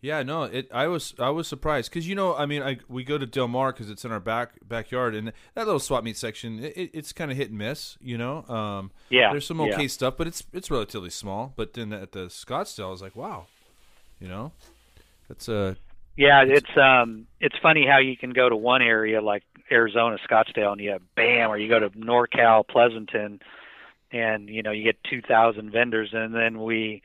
[0.00, 0.68] Yeah, no, it.
[0.72, 3.48] I was I was surprised because you know, I mean, I we go to Del
[3.48, 6.90] Mar because it's in our back backyard, and that little swap meet section, it, it-
[6.94, 7.96] it's kind of hit and miss.
[8.00, 9.74] You know, um, Yeah, there's some yeah.
[9.74, 11.52] okay stuff, but it's it's relatively small.
[11.56, 13.46] But then at the Scottsdale, I was like, wow,
[14.20, 14.52] you know,
[15.28, 15.76] that's a
[16.16, 20.72] Yeah, it's um it's funny how you can go to one area like Arizona, Scottsdale,
[20.72, 23.40] and you have bam, or you go to NorCal, Pleasanton,
[24.12, 27.02] and you know you get two thousand vendors, and then we,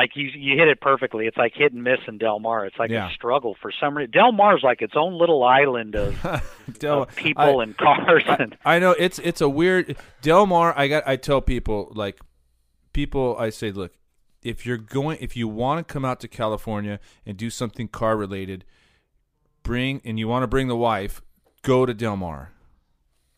[0.00, 1.26] like you you hit it perfectly.
[1.26, 2.64] It's like hit and miss in Del Mar.
[2.66, 3.10] It's like Yeah.
[3.10, 4.10] a struggle for some reason.
[4.12, 6.14] Del Mar's like its own little island of,
[6.78, 7.02] Del.
[7.02, 10.72] of people I- and cars, and I know it's it's a weird Del Mar.
[10.76, 12.18] I got I tell people like
[12.92, 13.92] people I say look
[14.42, 18.16] if you're going if you want to come out to California and do something car
[18.16, 18.64] related,
[19.62, 21.20] bring and you want to bring the wife,
[21.62, 22.52] go to Del Mar.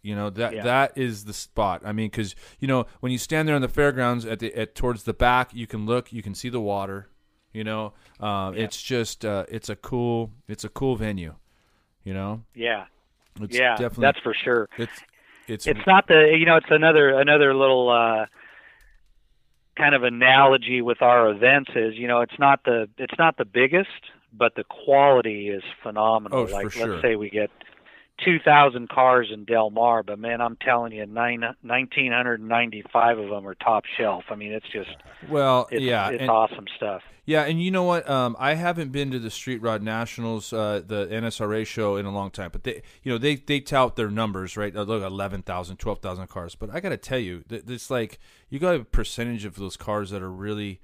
[0.03, 0.63] You know that Yeah.
[0.63, 1.83] that is the spot.
[1.85, 4.75] I mean, because you know when you stand there on the fairgrounds at the at
[4.75, 7.09] towards the back, you can look, you can see the water.
[7.53, 8.65] You know, um, Yeah.
[8.65, 11.35] it's just uh, it's a cool it's a cool venue.
[12.05, 12.87] You know, yeah,
[13.41, 14.69] it's yeah, definitely that's for sure.
[14.79, 14.93] it's
[15.47, 18.27] it's it's not the you know it's another another little uh
[19.77, 23.45] kind of analogy with our events is you know it's not the it's not the
[23.45, 23.89] biggest
[24.33, 26.87] but the quality is phenomenal Oh, for like sure.
[26.89, 27.51] let's say we get
[28.25, 33.55] 2000 cars in Del Mar but man I'm telling you nine, 1995 of them are
[33.55, 34.91] top shelf I mean it's just
[35.29, 38.09] well it's, yeah it's and- awesome stuff Yeah, and you know what?
[38.11, 42.11] Um, I haven't been to the Street Rod Nationals, uh, the NSRA show in a
[42.11, 44.75] long time, but they, you know, they they tout their numbers, right?
[44.75, 46.57] Look, 11,000, 12,000 cars.
[46.57, 50.11] But I got to tell you, it's like you got a percentage of those cars
[50.11, 50.81] that are really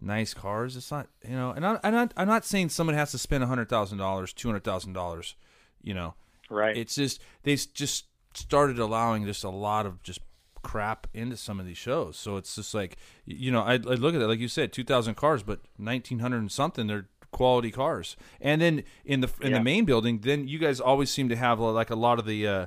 [0.00, 0.74] nice cars.
[0.74, 3.44] It's not, you know, and I, I'm not, I'm not saying someone has to spend
[3.44, 5.34] hundred thousand dollars, two hundred thousand dollars,
[5.82, 6.14] you know.
[6.50, 10.20] Right It's just they just started allowing just a lot of just
[10.62, 12.16] crap into some of these shows.
[12.18, 14.84] So it's just like you know, I, I look at it like you said, two
[14.84, 18.16] thousand cars, but nineteen hundred and something they're quality cars.
[18.40, 19.58] And then in the in Yeah.
[19.58, 22.46] the main building, then you guys always seem to have like a lot of the
[22.46, 22.66] uh,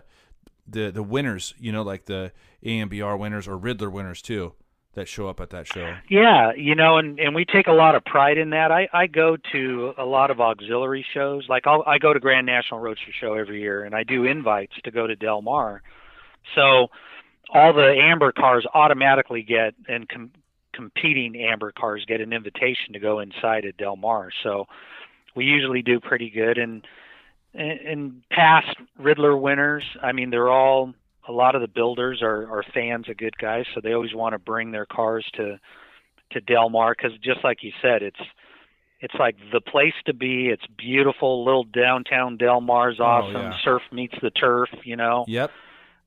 [0.67, 2.31] the the winners, you know, like the
[2.65, 4.53] AMBR winners or Riddler winners too,
[4.95, 5.95] that show up at that show.
[6.09, 8.71] Yeah, you know, and and we take a lot of pride in that.
[8.71, 11.47] I I go to a lot of auxiliary shows.
[11.49, 14.73] Like I'll I go to Grand National Roadster Show every year, and I do invites
[14.83, 15.81] to go to Del Mar.
[16.55, 16.87] So
[17.49, 20.31] all the AMBR cars automatically get and com-
[20.73, 24.29] competing AMBR cars get an invitation to go inside at Del Mar.
[24.43, 24.67] So
[25.35, 26.57] we usually do pretty good.
[26.57, 26.85] And
[27.55, 30.93] and, and past Riddler winners, I mean, they're all
[31.27, 34.33] a lot of the builders are, are fans of good guys, so they always want
[34.33, 35.59] to bring their cars to
[36.31, 38.19] to Del Mar because just like you said, it's
[38.99, 40.47] it's like the place to be.
[40.47, 43.33] It's beautiful, little downtown Del Mar's Oh, awesome.
[43.41, 43.57] yeah.
[43.63, 45.25] Surf meets the turf, you know.
[45.27, 45.51] Yep.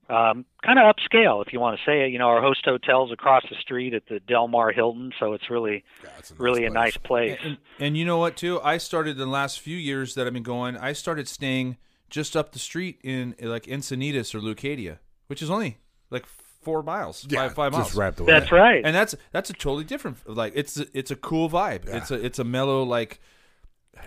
[0.08, 2.12] Um, kind of upscale, if you want to say it.
[2.12, 5.50] You know, our host hotel's across the street at the Del Mar Hilton, so it's
[5.50, 6.74] really Yeah, it's a nice really a place.
[6.74, 7.38] nice place.
[7.42, 8.60] And, and you know what too?
[8.62, 10.76] I started in the last few years that I've been going.
[10.76, 11.76] I started staying
[12.08, 14.98] just up the street in like Encinitas or Leucadia,
[15.28, 15.78] which is only
[16.10, 17.94] like four miles, Yeah, five, five just miles.
[17.96, 18.32] wrapped away.
[18.32, 18.84] That's right.
[18.84, 20.18] And that's that's a totally different.
[20.28, 21.82] Like it's it's a cool vibe.
[21.86, 23.20] It's a it's a mellow like.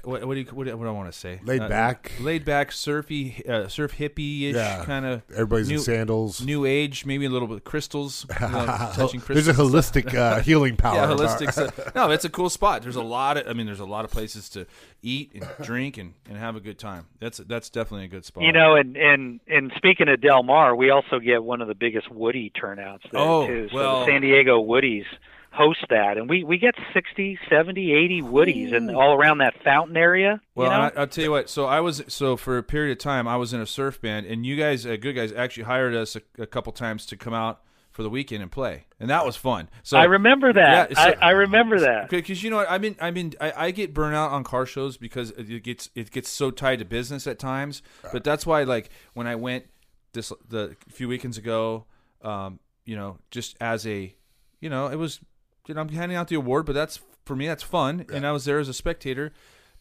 [0.04, 1.40] What, what do you what, do- what do I want to say?
[1.44, 2.12] Laid Uh, back.
[2.22, 4.86] laid back, surfy, uh, surf hippie ish Yeah.
[4.86, 5.24] kind of.
[5.32, 6.42] Everybody's new, in sandals.
[6.42, 9.46] New age, maybe a little bit of crystals, you know, touching crystals.
[9.46, 10.96] There's a holistic uh, healing power.
[10.96, 11.52] Yeah, about- holistic.
[11.72, 11.96] stuff.
[11.96, 12.82] No, it's a cool spot.
[12.82, 13.48] There's a lot of.
[13.48, 14.66] I mean, there's a lot of places to
[15.02, 17.08] eat and drink and, and have a good time.
[17.20, 18.44] That's that's definitely a good spot.
[18.44, 21.76] You know, and and and speaking of Del Mar, we also get one of the
[21.76, 23.68] biggest Woody turnouts there Oh, too.
[23.70, 25.06] So well- the San Diego Woodies
[25.52, 29.98] host that and we we get 60 70 80 woodies and all around that fountain
[29.98, 30.84] area Well, you know?
[30.96, 31.50] I, I'll tell you what.
[31.50, 34.26] So I was so for a period of time I was in a surf band,
[34.28, 37.34] and you guys, uh, good guys, actually hired us a, a couple times to come
[37.34, 39.70] out for the weekend and play, and that was fun.
[39.84, 40.92] So I remember that.
[40.92, 42.10] Yeah, so- I, I remember that.
[42.10, 42.96] because you know what I mean.
[43.02, 46.30] I mean, I, I get burnt out on car shows because it gets it gets
[46.30, 47.82] so tied to business at times.
[48.14, 49.66] But that's why, like, when I went
[50.14, 51.86] this the a few weekends ago,
[52.22, 54.16] um, you know, just as a,
[54.62, 55.20] you know, it was,
[55.68, 58.32] you know, I'm handing out the award, but that's for me, that's fun, and I
[58.32, 59.32] was there as a spectator.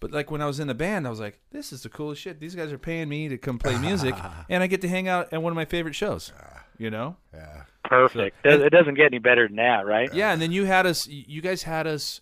[0.00, 2.22] But like when I was in the band, I was like, "This is the coolest
[2.22, 2.38] shit.
[2.38, 4.14] These guys are paying me to come play music,
[4.48, 6.32] and I get to hang out at one of my favorite shows."
[6.78, 7.16] You know?
[7.34, 7.62] Yeah.
[7.84, 8.44] Perfect.
[8.44, 10.12] Does- It doesn't get any better than that, right?
[10.14, 11.08] Yeah, and then you had us.
[11.08, 12.20] You guys had us.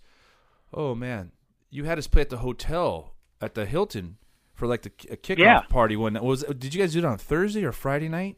[0.73, 1.33] Oh man,
[1.71, 4.17] you had us play at the hotel at the Hilton
[4.55, 5.61] for like the a kickoff Yeah.
[5.69, 5.97] party.
[5.97, 8.37] When was did you guys do it on Thursday or Friday night?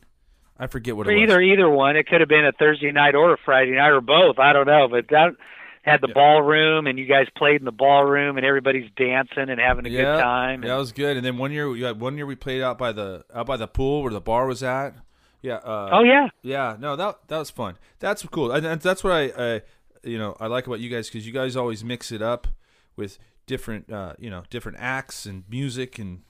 [0.59, 1.23] I forget what it was.
[1.23, 4.01] either either one, it could have been a Thursday night or a Friday night or
[4.01, 4.39] both.
[4.39, 5.37] I don't know, but that
[5.83, 9.87] had the ballroom, and you guys played in the ballroom, and everybody's dancing and having
[9.87, 10.65] a yeah, good time.
[10.65, 11.17] Yeah, it was good.
[11.17, 13.57] And then one year, you had one year we played out by the out by
[13.57, 14.95] the pool where the bar was at.
[15.41, 15.57] Yeah.
[15.57, 17.77] Uh, oh yeah, Yeah, no, that that was fun.
[18.01, 19.63] That's cool, and and that's what I, I
[20.03, 22.49] you know, I like about you guys because you guys always mix it up
[22.97, 26.23] with different, uh, you know, different acts and music, and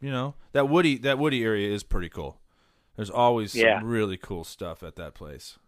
[0.00, 2.39] you know that Woody that Woody area is pretty cool.
[2.96, 3.80] There's always Yeah.
[3.80, 5.58] some really cool stuff at that place.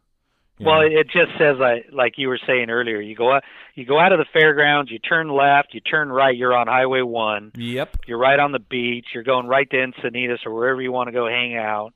[0.59, 0.87] You Well, know?
[1.01, 3.01] it just says like like you were saying earlier.
[3.01, 3.43] You go out,
[3.75, 7.01] you go out of the fairgrounds, you turn left, you turn right, you're on Highway
[7.03, 7.53] One.
[7.57, 9.07] yep, You're right on the beach.
[9.15, 11.95] You're going right to Encinitas or wherever you want to go hang out.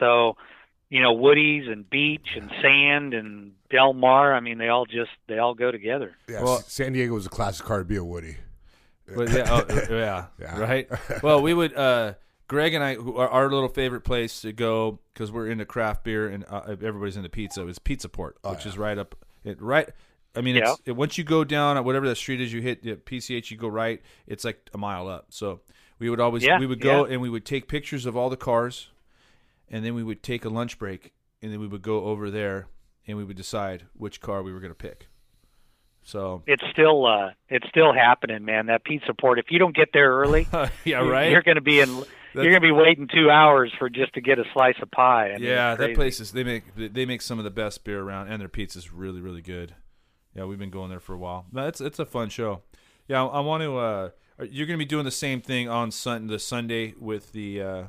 [0.00, 0.36] So,
[0.88, 4.34] you know, Woody's and beach and sand and Del Mar.
[4.34, 6.12] I mean, they all just they all go together.
[6.28, 6.42] Yeah.
[6.42, 8.36] Well- San Diego was a classic car to be a Woody.
[9.14, 10.58] But yeah, oh, yeah, Yeah.
[10.58, 10.88] right.
[11.22, 11.74] Well, we would.
[11.76, 12.14] uh
[12.52, 16.04] Greg and I, who are our little favorite place to go because we're into craft
[16.04, 17.66] beer and uh, everybody's into pizza.
[17.66, 19.88] Is Pizza Port, which is right up, it right.
[20.36, 22.80] I mean, it's, it, once you go down at whatever that street is, you hit
[22.86, 24.02] uh, PCH, you go right.
[24.26, 25.28] It's like a mile up.
[25.30, 25.60] So
[25.98, 27.14] we would always Yeah, we would go yeah.
[27.14, 28.88] and we would take pictures of all the cars,
[29.70, 32.66] and then we would take a lunch break, and then we would go over there
[33.06, 35.08] and we would decide which car we were going to pick.
[36.02, 38.66] So It's still uh it's still happening, man.
[38.66, 39.38] That pizza port.
[39.38, 40.48] If you don't get there early,
[40.84, 41.30] yeah, right.
[41.30, 42.04] You're going to be in.
[42.34, 45.30] You're going to be waiting two hours for just to get a slice of pie.
[45.30, 48.00] I mean, yeah, that place is they make they make some of the best beer
[48.00, 49.74] around, and their pizza's really really good.
[50.34, 51.46] Yeah, we've been going there for a while.
[51.52, 52.62] No, it's it's a fun show.
[53.08, 53.76] Yeah, I, I want to.
[53.76, 54.10] Uh,
[54.50, 57.84] you're going to be doing the same thing on sun the Sunday with the uh,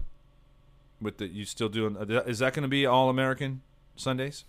[1.02, 1.98] with the you still doing?
[1.98, 3.62] uh, Is that going to be all American
[3.96, 4.46] Sundays?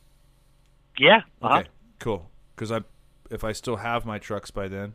[0.99, 1.21] Yeah.
[1.43, 1.59] Uh-huh.
[1.61, 2.31] Okay, cool.
[2.55, 2.81] Because I
[3.31, 4.95] if I still have my trucks by then,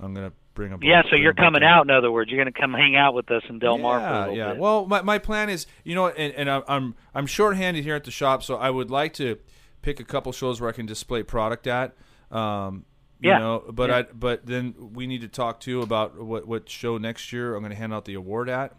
[0.00, 0.80] I'm gonna bring them.
[0.82, 1.82] Yeah, so you're coming out.
[1.84, 4.04] In other words, you're going to come hang out with us in Del Mar for
[4.06, 4.52] a Yeah, yeah.
[4.52, 4.60] bit.
[4.60, 8.04] Well, my, my plan is, you know, and, and I'm- I'm I'm shorthanded here at
[8.04, 9.38] the shop, so I would like to
[9.82, 11.96] pick a couple shows where I can display product at.
[12.30, 12.84] Um,
[13.20, 13.38] you Yeah.
[13.38, 13.96] know, but Yeah.
[13.98, 17.62] I but then we need to talk too about what what show next year I'm
[17.62, 18.74] going to hand out the award at.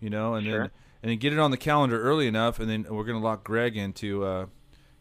[0.00, 0.58] You know, and Sure.
[0.62, 0.70] then
[1.02, 3.44] and then get it on the calendar early enough, and then we're going to lock
[3.44, 4.46] Greg into, uh,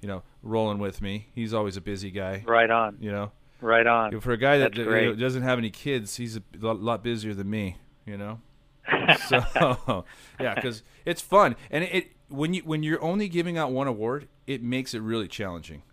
[0.02, 1.28] you know, rolling with me.
[1.34, 2.44] He's always a busy guy.
[2.46, 2.98] right on.
[3.00, 4.20] You know, Right on.
[4.22, 7.04] for a guy that That's you know, doesn't have any kids, he's a lot, lot
[7.04, 7.78] busier than me.
[8.06, 8.40] You know.
[9.30, 10.06] so
[10.40, 13.88] yeah, because it's fun, and it, it when you when you're only giving out one
[13.88, 15.84] award, it makes it really challenging.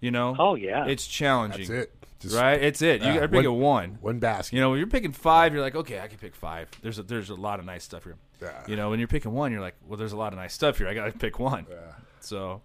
[0.00, 0.34] You know.
[0.38, 0.86] Oh yeah.
[0.86, 1.68] It's challenging.
[1.68, 1.94] That's it.
[2.20, 2.62] Just Right.
[2.62, 3.00] It's it.
[3.00, 3.98] Yeah, you got to pick one- a one.
[4.00, 4.56] One basket.
[4.56, 6.68] You know, when you're picking five, you're like, okay, I can pick five.
[6.82, 8.16] There's a, there's a lot of nice stuff here.
[8.40, 8.62] Yeah.
[8.66, 10.78] You know, when you're picking one, you're like, well, there's a lot of nice stuff
[10.78, 10.88] here.
[10.88, 11.66] I got to pick one.
[11.70, 11.76] Yeah.
[12.20, 12.62] So,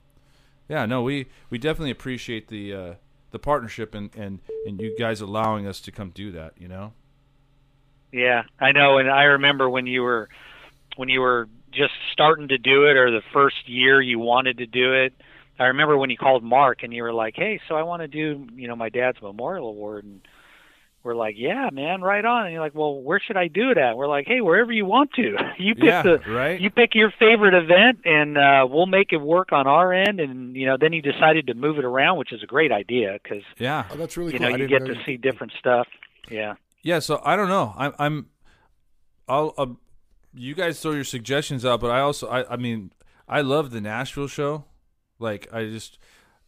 [0.70, 2.94] yeah, no, we we definitely appreciate the uh,
[3.36, 6.54] the partnership and, and and you guys allowing us to come do that.
[6.58, 6.94] You know.
[8.14, 10.30] Yeah, I know, and I remember when you were
[10.96, 14.66] when you were just starting to do it, or the first year you wanted to
[14.66, 15.14] do it.
[15.60, 18.08] I remember when you called Mark and you were like, "Hey, so I want to
[18.08, 20.22] do, you know, my dad's memorial award," and
[21.06, 23.78] we're like, "Yeah, man, right on." And you're like, "Well, where should I do it
[23.78, 25.38] at?" We're like, "Hey, wherever you want to.
[25.58, 26.60] you pick Yeah, the right?
[26.60, 30.56] you pick your favorite event, and uh, we'll make it work on our end." And
[30.56, 33.44] you know, then he decided to move it around, which is a great idea because
[33.58, 33.86] Yeah.
[33.92, 34.50] Oh, that's really you cool.
[34.50, 35.88] know I you get know to you- see different stuff.
[36.30, 36.56] Yeah.
[36.82, 37.74] Yeah, so I don't know.
[37.78, 38.30] I'm, I'm,
[39.28, 39.66] I'll, uh,
[40.36, 42.92] you guys throw your suggestions out, but I also, I, I mean,
[43.28, 44.66] I love the Nashville show.
[45.18, 45.98] Like, I just,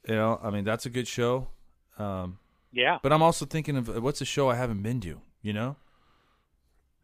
[0.08, 1.48] you know, I mean, that's a good show.
[1.98, 2.38] Um,
[2.72, 2.98] Yeah.
[3.02, 5.20] but I'm also thinking of uh, what's a show I haven't been to.
[5.42, 5.76] You know,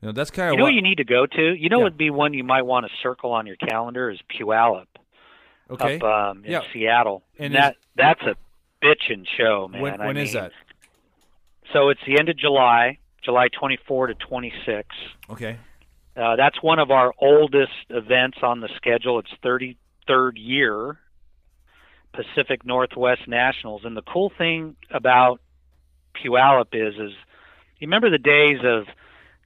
[0.01, 0.73] you know, that's kind of You know what.
[0.73, 1.53] you need to go to?
[1.53, 1.83] You know Yeah.
[1.85, 4.87] would be one you might want to circle on your calendar is Puyallup
[5.69, 5.97] okay.
[5.97, 6.61] up um, in Yeah.
[6.73, 7.23] Seattle.
[7.39, 8.35] And that that's a
[8.83, 9.81] bitchin' show, man.
[9.81, 10.51] when when is that?
[11.71, 14.87] So it's the end of July, July 24 to 26.
[15.29, 15.57] Okay.
[16.15, 19.17] Uh, that's one of our oldest events on the schedule.
[19.19, 20.99] It's 33rd year.
[22.13, 23.81] Pacific Northwest Nationals.
[23.85, 25.39] And the cool thing about
[26.13, 27.11] Puyallup is, is
[27.79, 28.85] you remember the days of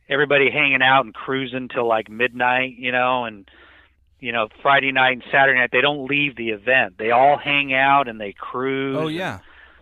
[0.09, 3.49] everybody hanging out and cruising till like midnight, you know, and
[4.19, 6.97] you know Friday night and Saturday night they don't leave the event.
[6.97, 8.97] They all hang out and they cruise.
[8.99, 9.39] Oh yeah.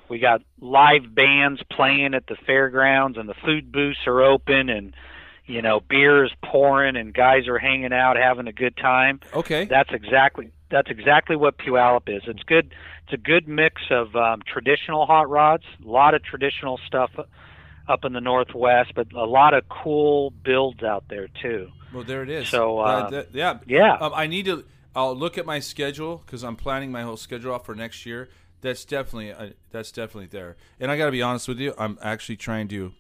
[0.08, 4.94] We got live bands playing at the fairgrounds and the food booths are open and
[5.46, 9.20] you know beer is pouring and guys are hanging out having a good time.
[9.34, 9.66] Okay.
[9.66, 12.24] That's exactly that's exactly what Puyallup is.
[12.28, 12.74] It's good.
[13.06, 17.12] It's a good mix of um, traditional hot rods, a lot of traditional stuff
[17.88, 21.70] up in the northwest, but a lot of cool builds out there too.
[21.94, 22.50] Well, there it is.
[22.50, 23.94] So, uh, that- yeah, yeah.
[24.02, 24.66] Um, I need to.
[24.96, 28.30] I'll look at my schedule because I'm planning my whole schedule out for next year.
[28.62, 30.56] That's definitely uh, that's definitely there.
[30.80, 32.94] And I got to be honest with you, I'm actually trying to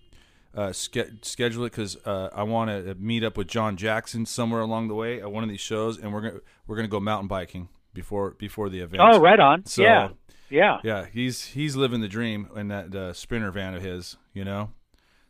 [0.56, 4.62] uh, ske- schedule it because uh, I want to meet up with John Jackson somewhere
[4.62, 7.28] along the way at one of these shows, and we're gonna we're gonna go mountain
[7.28, 9.02] biking before before the event.
[9.06, 9.66] Oh, right on.
[9.66, 10.10] So, yeah,
[10.50, 10.78] yeah.
[10.84, 14.18] Yeah, he's he's living the dream in that uh, sprinter van of his.
[14.34, 14.72] You know.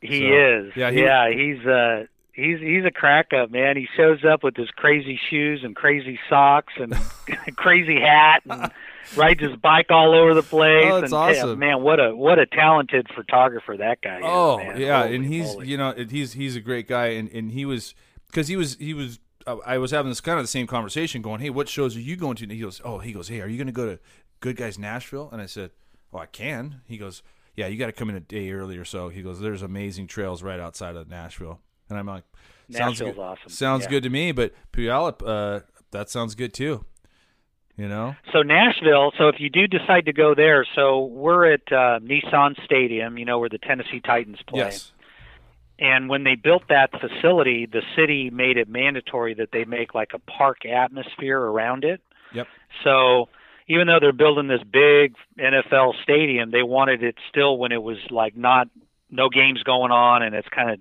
[0.02, 0.26] He So,
[0.68, 0.74] is.
[0.76, 3.78] yeah, Yeah, he's uh he's he's a crack up, man.
[3.78, 6.94] He shows up with his crazy shoes and crazy socks and
[7.56, 8.72] crazy hat and
[9.16, 10.86] rides his bike all over the place.
[10.86, 11.60] Oh, that's and, yeah, awesome.
[11.60, 14.24] man, what a what a talented photographer that guy is.
[14.26, 14.80] Oh man.
[14.80, 17.94] yeah, Holy and he's you know he's he's a great guy, and and he was
[18.28, 21.22] because he was he was uh, I was having this kind of the same conversation,
[21.22, 22.44] going, hey, what shows are you going to?
[22.44, 24.00] And he goes, oh, he goes, hey, are you going to go to
[24.40, 25.30] Good Guys Nashville?
[25.32, 25.72] And I said,
[26.14, 26.82] oh, I can.
[26.86, 27.22] He goes,
[27.56, 29.10] yeah, you got to come in a day early or so.
[29.10, 32.24] He goes, there's amazing trails right outside of Nashville, and I'm like,
[32.72, 33.50] sounds Nashville's good, awesome.
[33.50, 33.90] sounds Yeah.
[33.92, 36.86] good to me, but Puyallup, uh, that sounds good too.
[37.78, 39.12] You know, So Nashville.
[39.18, 43.26] So if you do decide to go there, so we're at uh, Nissan Stadium, you
[43.26, 44.60] know, where the Tennessee Titans play.
[44.60, 44.94] yes,
[45.78, 50.12] And when they built that facility, the city made it mandatory that they make like
[50.14, 52.00] a park atmosphere around it.
[52.34, 52.48] Yep.
[52.86, 53.28] So
[53.68, 57.98] even though they're building this big NFL stadium, they wanted it still when it was
[58.10, 58.70] like not
[59.12, 60.80] no games going on and it's kind of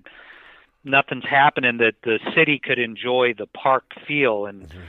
[0.85, 4.81] nothing's happening that the city could enjoy the park feel and Mm-hmm.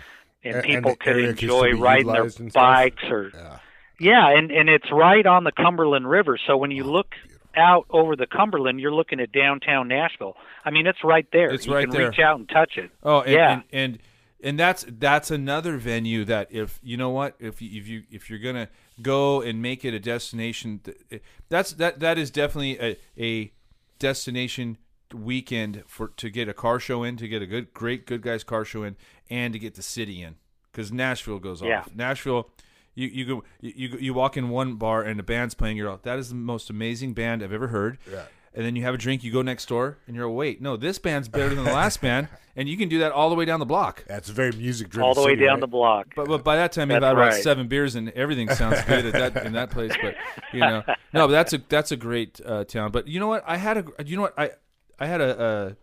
[0.53, 2.61] And- people and could enjoy riding their utilized and stuff?
[2.63, 3.59] bikes or Yeah.
[3.99, 6.37] yeah, and and it's right on the Cumberland River.
[6.45, 7.13] So when you Oh, look
[7.57, 10.35] out over the Cumberland, you're looking at downtown Nashville.
[10.65, 11.49] I mean, it's right there.
[11.51, 12.09] It's you right can there.
[12.09, 12.91] reach out and touch it.
[13.01, 13.51] Oh, and, Yeah.
[13.53, 13.99] and, and
[14.43, 18.29] and that's that's another venue that if you know what if you, if you if
[18.29, 18.67] you're gonna
[19.01, 20.81] go and make it a destination,
[21.11, 23.51] eh, that's that that is definitely a, a
[23.97, 24.77] destination
[25.15, 28.43] weekend for to get a car show in, to get a good great good guys
[28.43, 28.95] car show in,
[29.29, 30.35] and to get the city in
[30.71, 31.79] because Nashville goes Yeah.
[31.81, 31.89] off.
[31.95, 32.49] Nashville.
[32.97, 35.75] You you go you, you you walk in one bar and the band's playing.
[35.77, 37.97] You're like, that is the most amazing band I've ever heard.
[38.09, 38.23] Yeah.
[38.53, 39.21] And then you have a drink.
[39.21, 41.99] You go next door and you're like, wait, no, this band's better than the last
[41.99, 44.05] band, and you can do that all the way down the block.
[44.07, 45.05] That's a very music driven.
[45.09, 45.59] all the way city, down right?
[45.59, 46.07] the block.
[46.15, 47.43] But, but by that time you've That's had about right.
[47.43, 49.91] seven beers and everything sounds good at that in that place.
[50.01, 50.15] But
[50.53, 52.91] you know, no, but that's a that's a great uh, town.
[52.93, 53.43] But you know what?
[53.45, 54.51] I had a you know what I
[54.99, 55.73] I had a uh,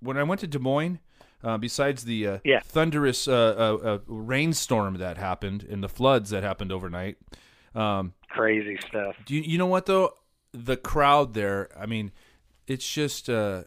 [0.00, 1.00] when I went to Des Moines.
[1.44, 2.60] Uh, besides the uh, Yeah.
[2.64, 7.18] thunderous uh, uh, uh, rainstorm that happened and the floods that happened overnight,
[7.74, 9.14] um, Crazy stuff.
[9.26, 10.14] do you, you know what though?
[10.52, 12.10] The crowd there, I mean,
[12.66, 13.64] it's just uh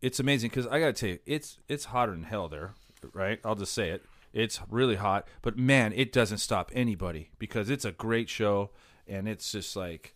[0.00, 2.72] it's amazing because I gotta tell you, it's it's hotter than hell there,
[3.12, 3.38] right?
[3.44, 4.02] I'll just say it.
[4.32, 8.70] It's really hot, but man, it doesn't stop anybody because it's a great show
[9.06, 10.14] and it's just like,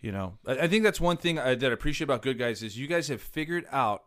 [0.00, 2.86] you know, I, think that's one thing that I appreciate about Good Guys is you
[2.86, 4.04] guys have figured out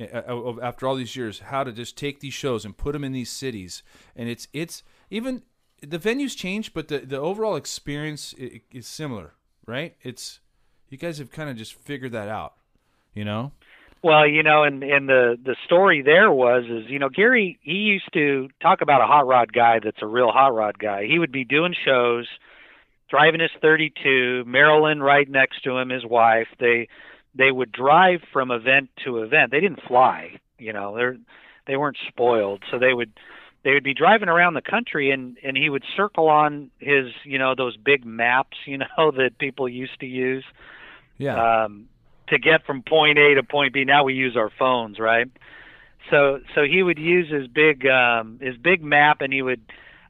[0.00, 3.04] uh, uh, after all these years how to just take these shows and put them
[3.04, 3.82] in these cities,
[4.14, 5.42] and it's it's even
[5.80, 9.34] the venues change, but the the overall experience is similar,
[9.66, 9.96] right?
[10.02, 10.40] It's
[10.88, 12.54] you guys have kind of just figured that out,
[13.14, 13.52] you know.
[14.02, 17.72] Well, you know, and and the the story there was is you know Gary he
[17.72, 21.06] used to talk about a hot rod guy that's a real hot rod guy.
[21.06, 22.28] He would be doing shows,
[23.08, 26.48] driving his 32, Marilyn right next to him, his wife.
[26.58, 26.88] They
[27.34, 29.50] they would drive from event to event.
[29.52, 30.96] They didn't fly, you know.
[30.96, 31.16] They're
[31.66, 33.12] they weren't spoiled, so they would
[33.64, 37.38] they would be driving around the country and and he would circle on his you
[37.38, 40.44] know those big maps you know that people used to use
[41.18, 41.64] Yeah.
[41.64, 41.88] um,
[42.28, 43.84] to get from point A to point B.
[43.84, 45.28] Now we use our phones, right?
[46.10, 49.60] So so he would use his big um, his big map, and he would,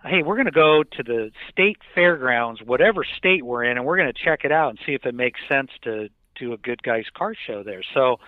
[0.04, 3.96] hey, we're going to go to the state fairgrounds, whatever state we're in, and we're
[3.96, 6.08] going to check it out and see if it makes sense to
[6.38, 7.82] do a good guys car show there.
[7.94, 8.18] So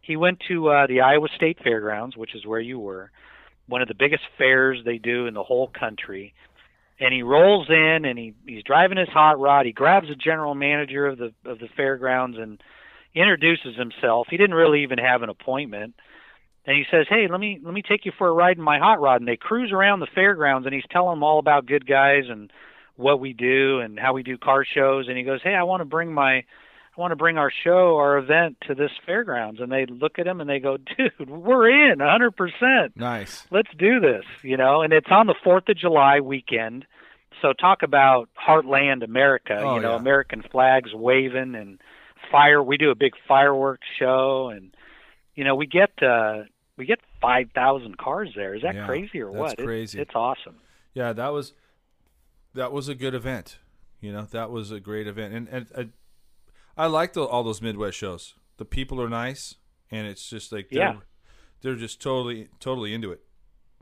[0.00, 3.10] he went to uh, the Iowa State Fairgrounds, which is where you were,
[3.66, 6.34] one of the biggest fairs they do in the whole country.
[7.00, 9.66] And he rolls in and he he's driving his hot rod.
[9.66, 12.62] He grabs the general manager of the of the fairgrounds and
[13.14, 14.28] introduces himself.
[14.30, 15.94] He didn't really even have an appointment.
[16.66, 18.78] And he says, "Hey, let me let me take you for a ride in my
[18.78, 21.86] hot rod." And they cruise around the fairgrounds, and he's telling them all about good
[21.86, 22.50] guys and
[22.96, 25.82] what we do and how we do car shows and he goes hey i want
[25.82, 26.36] to bring my
[26.96, 29.60] I want to bring our show, our event to this fairgrounds.
[29.60, 32.96] And they look at him and they go, dude, we're in 100%.
[32.96, 33.46] Nice.
[33.50, 36.86] Let's do this, you know, and it's on the 4th of July weekend.
[37.42, 39.96] So talk about heartland America, Oh, you know, yeah.
[39.96, 41.78] American flags waving and
[42.32, 42.62] fire.
[42.62, 44.74] We do a big fireworks show and,
[45.34, 46.44] you know, we get, uh,
[46.76, 48.54] we get 5,000 cars there.
[48.54, 49.56] Is that Yeah, crazy or what?
[49.58, 50.00] Crazy.
[50.00, 50.56] it's awesome.
[50.94, 51.52] Yeah, that was
[52.54, 53.58] that was a good event.
[54.00, 55.84] You know, that was a great event, and and uh,
[56.76, 58.34] I like the, all those Midwest shows.
[58.56, 59.56] The people are nice,
[59.90, 60.96] and it's just like they're, Yeah.
[61.60, 63.20] they're just totally totally into it.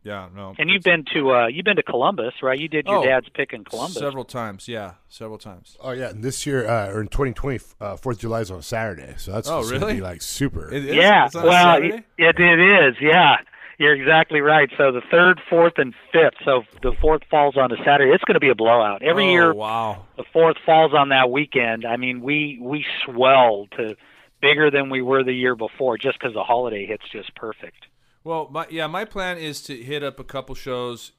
[0.05, 0.55] Yeah, no.
[0.59, 2.59] And you've been to, uh, you've been to Columbus, right?
[2.61, 3.95] You did your Oh, dad's pick in Columbus.
[3.97, 4.69] several times.
[4.69, 5.79] Yeah, several times.
[5.81, 8.61] Oh yeah, and this year uh, or in 2020, uh, Fourth of July is on
[8.63, 9.95] Saturday, so that's Oh, just gonna really?
[9.97, 10.73] be like super.
[10.73, 10.95] It is?
[10.95, 12.05] yeah, It's on well, Saturday?
[12.19, 12.97] it, it is.
[13.01, 13.37] Yeah,
[13.79, 14.71] you're exactly right.
[14.77, 16.35] So the third, fourth, and fifth.
[16.45, 18.13] So the fourth falls on a Saturday.
[18.13, 19.55] It's going to be a blowout every Oh, year.
[19.55, 20.05] Wow.
[20.19, 21.87] The fourth falls on that weekend.
[21.87, 23.97] I mean, we we swell to
[24.43, 27.87] bigger than we were the year before, just because the holiday hits just perfect.
[28.25, 31.13] Well, my yeah, my plan is to hit up a couple shows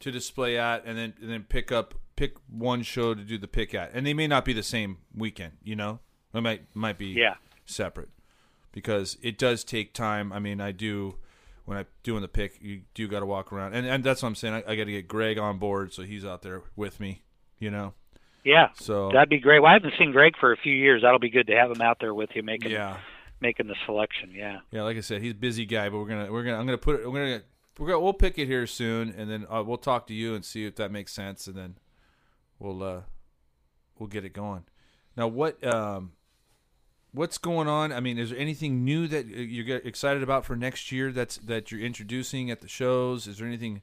[0.00, 3.46] to display at, and then and then pick up pick one show to do the
[3.48, 5.52] pick at, and they may not be the same weekend.
[5.62, 6.00] You know,
[6.34, 7.34] it might might be Yeah.
[7.66, 8.08] separate
[8.72, 10.32] because it does take time.
[10.32, 11.16] I mean, I do
[11.66, 14.28] when I'm doing the pick, you do got to walk around, and and that's what
[14.28, 14.54] I'm saying.
[14.54, 17.22] I, I got to get Greg on board so he's out there with me.
[17.58, 17.92] You know,
[18.44, 19.58] Yeah, so that'd be great.
[19.60, 21.02] Well, I haven't seen Greg for a few years.
[21.02, 22.98] That'll be good to have him out there with you, making yeah.
[23.40, 24.32] Making the selection.
[24.34, 24.60] Yeah.
[24.70, 26.78] Yeah, like I said, he's a busy guy, but we're gonna we're gonna I'm gonna
[26.78, 27.42] put it we're gonna
[27.78, 30.44] we're gonna we'll pick it here soon, and then uh, we'll talk to you and
[30.44, 31.76] see if that makes sense, and then
[32.58, 33.00] we'll uh
[33.98, 34.64] we'll get it going.
[35.16, 36.12] Now, what um
[37.12, 37.92] what's going on?
[37.92, 41.12] I mean, is there anything new that uh, you get excited about for next year?
[41.12, 43.26] That's that you're introducing at the shows?
[43.26, 43.82] Is there anything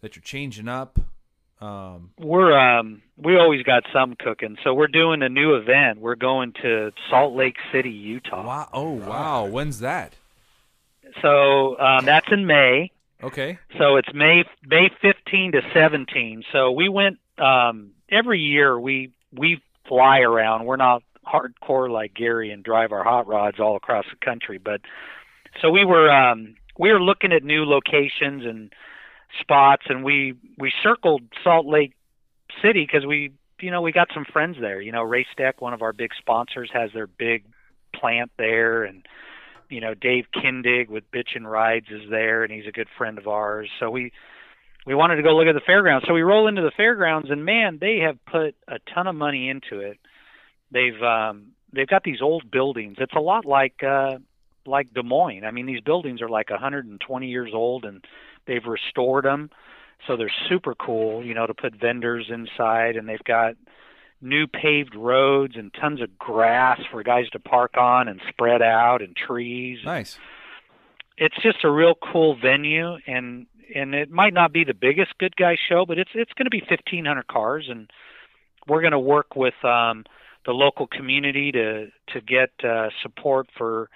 [0.00, 0.98] that you're changing up?
[1.62, 4.56] Um, We're um we always got some cooking.
[4.64, 6.00] So we're doing a new event.
[6.00, 8.44] We're going to Salt Lake City, Utah.
[8.44, 8.68] wow!
[8.72, 9.46] Oh, wow!
[9.46, 10.14] When's that?
[11.20, 12.90] So um, that's in May.
[13.22, 13.58] Okay.
[13.78, 16.42] So it's May May 15 to 17.
[16.52, 18.78] So we went um, every year.
[18.78, 20.64] We we fly around.
[20.66, 24.80] We're not hardcore like Gary and drive our hot rods all across the country, but
[25.60, 28.72] so we were um, we were looking at new locations and
[29.40, 31.94] spots, and we we circled Salt Lake
[32.62, 34.80] City because we you know we got some friends there.
[34.80, 37.44] You know, Race Deck, one of our big sponsors, has their big
[37.94, 39.06] plant there, and
[39.68, 43.26] you know Dave Kindig with Bitchin' Rides is there, and he's a good friend of
[43.26, 43.68] ours.
[43.80, 44.12] So we
[44.86, 46.06] we wanted to go look at the fairgrounds.
[46.06, 49.48] So we roll into the fairgrounds, and man, they have put a ton of money
[49.48, 49.98] into it.
[50.70, 52.96] They've um, they've got these old buildings.
[52.98, 54.18] It's a lot like uh,
[54.66, 55.44] like Des Moines.
[55.44, 58.04] I mean, these buildings are like 120 years old, and
[58.46, 59.50] they've restored them,
[60.06, 61.24] so they're super cool.
[61.24, 63.56] You know, to put vendors inside, and they've got
[64.22, 69.02] new paved roads and tons of grass for guys to park on and spread out
[69.02, 69.80] and trees.
[69.84, 70.18] Nice.
[71.18, 75.34] It's just a real cool venue and and it might not be the biggest good
[75.36, 77.90] guy show, but it's it's going to be 1500 cars and
[78.68, 80.04] we're going to work with um
[80.46, 83.90] the local community to to get uh support for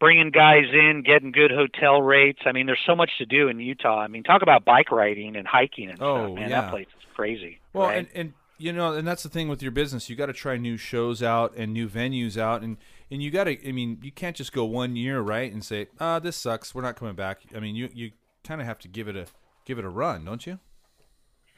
[0.00, 2.40] bringing guys in, getting good hotel rates.
[2.46, 3.98] I mean, there's so much to do in Utah.
[4.00, 6.50] I mean, talk about bike riding and hiking and Oh, stuff, man.
[6.50, 6.60] yeah.
[6.62, 7.58] That place is crazy.
[7.72, 7.98] Well, right?
[7.98, 10.10] and, and you know, and that's the thing with your business.
[10.10, 12.76] You got to try new shows out and new venues out, and
[13.10, 13.68] and you got to.
[13.68, 16.74] I mean, you can't just go one year right and say, "Ah, this sucks.
[16.74, 18.10] We're not coming back." I mean, you you
[18.44, 19.26] kind of have to give it a
[19.64, 20.58] give it a run, don't you?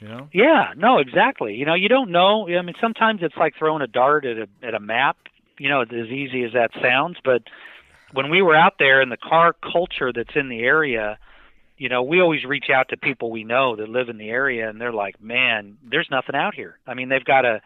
[0.02, 0.28] You know.
[0.32, 1.54] Yeah, no, exactly.
[1.54, 2.46] You know, you don't know.
[2.48, 5.16] I mean, sometimes it's like throwing a dart at a at a map.
[5.58, 7.42] You know, as easy as that sounds, but
[8.12, 11.18] when we were out there and the car culture that's in the area,
[11.76, 14.68] you know, we always reach out to people we know that live in the area,
[14.68, 17.62] and they're like, "Man, there's nothing out here." I mean, they've got a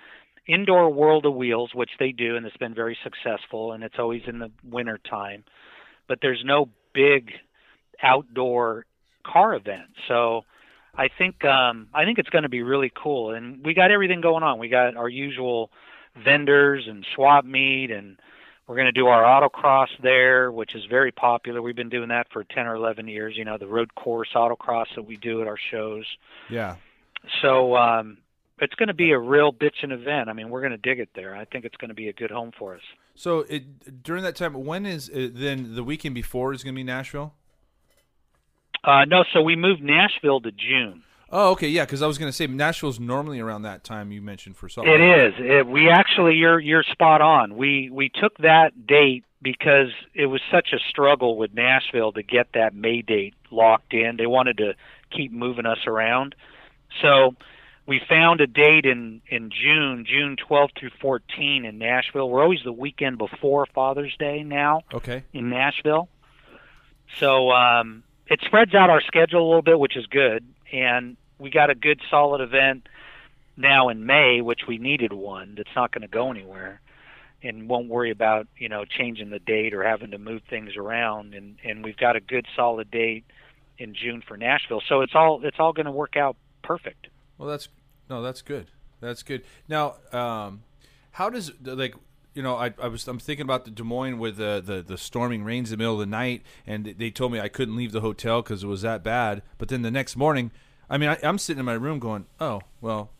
[0.47, 4.23] indoor World of Wheels, which they do, and it's been very successful, and it's always
[4.27, 5.45] in the winter time.
[6.07, 7.33] But there's no big
[8.03, 8.87] outdoor
[9.25, 10.45] car event, so
[10.97, 14.21] I think um, I think it's going to be really cool, and we got everything
[14.21, 14.59] going on.
[14.59, 15.71] We got our usual
[16.23, 18.17] vendors and swap meet, and
[18.67, 21.61] we're going to do our autocross there, which is very popular.
[21.61, 23.37] We've been doing that for ten or eleven years.
[23.37, 26.07] You know, the road course autocross that we do at our shows.
[26.49, 26.77] Yeah.
[27.43, 28.19] So um,
[28.61, 30.29] it's going to be a real bitchin' event.
[30.29, 31.35] I mean, we're going to dig it there.
[31.35, 32.83] I think it's going to be a good home for us.
[33.15, 36.79] So it during that time, when is uh, then the weekend before is going to
[36.79, 37.35] be Nashville?
[38.83, 41.03] Uh, no, so we moved Nashville to June.
[41.31, 44.21] Oh, okay, yeah, because I was going to say Nashville's normally around that time you
[44.23, 45.35] mentioned for Salt It Lake.
[45.39, 47.57] It, we actually, you're you're spot on.
[47.57, 52.49] We we took that date because it was such a struggle with Nashville to get
[52.55, 54.17] that May date locked in.
[54.17, 54.75] They wanted to
[55.11, 56.35] keep moving us around,
[57.03, 57.35] so
[57.87, 62.29] we found a date in in June, June 12th through 14 in Nashville.
[62.31, 65.25] We're always the weekend before Father's Day now Okay.
[65.33, 66.09] in Nashville.
[67.19, 70.45] So um, it spreads out our schedule a little bit, which is good.
[70.75, 72.89] And we got a good solid event
[73.57, 76.81] now in May, which we needed one that's not going to go anywhere,
[77.43, 81.35] and won't worry about you know changing the date or having to move things around.
[81.35, 83.25] And and we've got a good solid date
[83.79, 84.83] in June for Nashville.
[84.89, 87.07] So it's all it's all going to work out perfect.
[87.39, 87.69] Well, that's
[88.11, 88.67] no, that's good.
[89.01, 89.45] That's good.
[89.69, 90.63] Now, um,
[91.13, 91.95] how does like
[92.35, 94.99] you know I, I was I'm thinking about the Des Moines with the, the the
[94.99, 97.93] storming rains in the middle of the night, and they told me I couldn't leave
[97.93, 99.43] the hotel because it was that bad.
[99.59, 100.51] But then the next morning,
[100.91, 103.11] I mean, I, I'm sitting in my room going, oh well,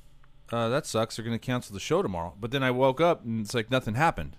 [0.53, 1.17] uh, that sucks.
[1.17, 2.35] They're going to cancel the show tomorrow.
[2.41, 4.37] But then I woke up and it's like nothing happened.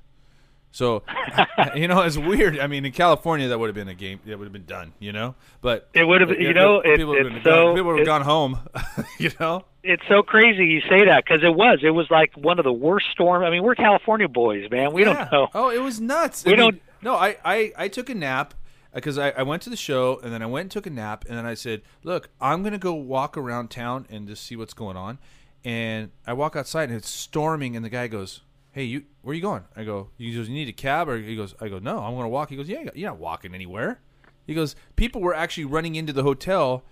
[0.72, 1.04] So,
[1.76, 2.60] you know, it's weird.
[2.60, 4.20] I mean, in California, that would have been a game.
[4.26, 4.92] That would have been done.
[5.00, 7.76] You know, but It would have, you know, it, people would it's have so gone,
[7.76, 8.60] people would have it- gone home.
[9.20, 9.64] you know.
[9.84, 12.74] it's so crazy you say that because it was it was like one of the
[12.74, 13.46] worst storms.
[13.46, 14.92] I mean, we're California boys, man.
[14.94, 15.14] We Yeah.
[15.14, 15.48] don't know.
[15.56, 16.44] Oh, it was nuts.
[16.46, 18.54] We I don't- No, I, I, I took a nap
[18.96, 20.90] Uh, because I, I went to the show and then I went and took a
[20.90, 24.56] nap and then I said, look, I'm gonna go walk around town and just see
[24.56, 25.20] what's going on.
[25.64, 28.42] And I walk outside and it's storming and the guy goes,
[28.72, 29.64] Hey, you, where are you going?
[29.76, 32.50] I go, you need a cab or he goes, I go, no, I'm gonna walk.
[32.50, 34.00] He goes, yeah, you're not walking anywhere.
[34.46, 36.84] He goes, people were actually running into the hotel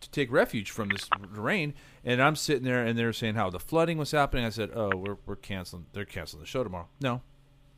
[0.00, 1.74] to take refuge from this rain.
[2.04, 4.44] And I'm sitting there, and they're saying how the flooding was happening.
[4.44, 5.86] I said, "Oh, we're we're canceling.
[5.92, 7.20] They're canceling the show tomorrow." No,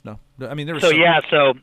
[0.04, 0.20] no.
[0.46, 1.54] I mean, there was So some- yeah, so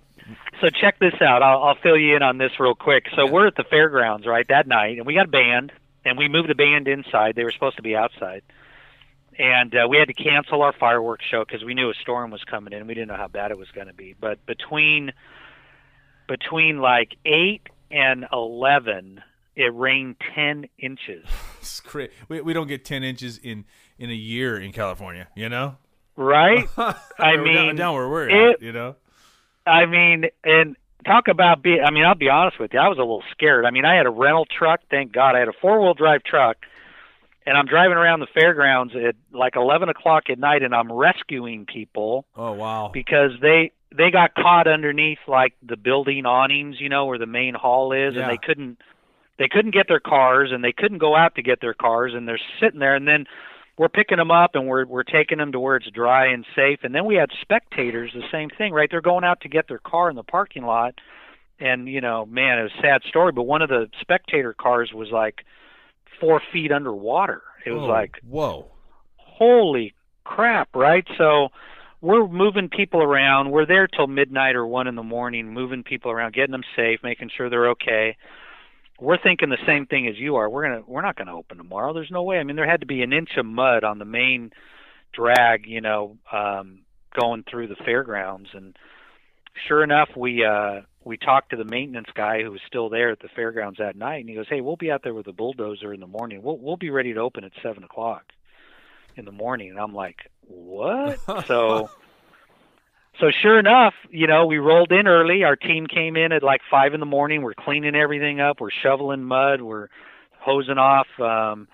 [0.61, 1.41] so check this out.
[1.43, 3.05] I'll, I'll fill you in on this real quick.
[3.15, 5.71] So we're at the fairgrounds right that night, and we got a band,
[6.05, 7.35] and we moved the band inside.
[7.35, 8.41] They were supposed to be outside,
[9.37, 12.43] and uh, we had to cancel our fireworks show because we knew a storm was
[12.43, 12.87] coming in.
[12.87, 14.15] We didn't know how bad it was going to be.
[14.19, 15.11] But between
[16.27, 17.61] between like eight
[17.91, 19.21] and eleven,
[19.55, 21.25] it rained ten inches.
[21.59, 23.65] It's cra- we we don't get ten inches in
[23.99, 25.27] in a year in California.
[25.35, 25.75] You know,
[26.15, 26.65] Right?
[26.77, 28.61] I mean, down where we're it- at.
[28.61, 28.95] You know,
[29.67, 31.79] I mean, and talk about be.
[31.79, 32.79] I mean, I'll be honest with you.
[32.79, 33.65] I was a little scared.
[33.65, 34.81] I mean, I had a rental truck.
[34.89, 36.57] Thank God, I had a four wheel drive truck,
[37.45, 41.65] and I'm driving around the fairgrounds at like 11 o'clock at night, and I'm rescuing
[41.65, 47.05] people oh wow, because they they got caught underneath like the building awnings, you know,
[47.05, 48.21] where the main hall is, Yeah.
[48.21, 48.77] and they couldn't
[49.39, 52.27] they couldn't get their cars, and they couldn't go out to get their cars, and
[52.27, 53.25] they're sitting there, and then
[53.77, 56.79] we're picking them up and we're we're taking them to where it's dry and safe,
[56.83, 58.89] and then we had spectators, the same thing, right?
[58.89, 60.95] They're going out to get their car in the parking lot,
[61.59, 64.91] and you know, man, it was a sad story, but one of the spectator cars
[64.93, 65.45] was like
[66.19, 67.41] four feet underwater.
[67.65, 68.71] It was Oh, like whoa.
[69.17, 71.05] holy crap, right?
[71.17, 71.49] So
[72.01, 73.51] we're moving people around.
[73.51, 76.99] We're there till midnight or one in the morning, moving people around, getting them safe,
[77.03, 78.17] making sure they're okay.
[78.99, 80.49] We're thinking the same thing as you are.
[80.49, 81.93] We're gonna we're not gonna open tomorrow.
[81.93, 82.37] There's no way.
[82.37, 84.51] I mean, there had to be an inch of mud on the main
[85.13, 86.79] drag, you know, um,
[87.19, 88.75] going through the fairgrounds, and
[89.67, 93.19] sure enough, we uh, we talked to the maintenance guy who was still there at
[93.19, 95.93] the fairgrounds that night, and he goes, "Hey, we'll be out there with a bulldozer
[95.93, 96.41] in the morning.
[96.41, 98.23] We'll we'll be ready to open at seven o'clock."
[99.17, 101.89] in the morning and I'm like, "What?" so
[103.19, 105.43] so sure enough, you know, we rolled in early.
[105.43, 107.41] Our team came in at like 5 in the morning.
[107.41, 108.59] We're cleaning everything up.
[108.59, 109.61] We're shoveling mud.
[109.61, 109.87] We're
[110.39, 111.67] hosing off um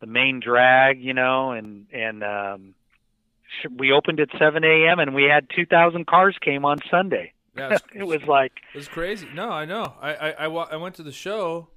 [0.00, 2.74] the main drag, you know, and and um
[3.62, 4.98] sh- we opened at 7 a.m.
[4.98, 7.32] and we had 2,000 cars came on Sunday.
[7.56, 9.28] Yeah, it was like, it was crazy.
[9.34, 9.94] No, I know.
[10.00, 11.68] I I, I, wa- I went to the show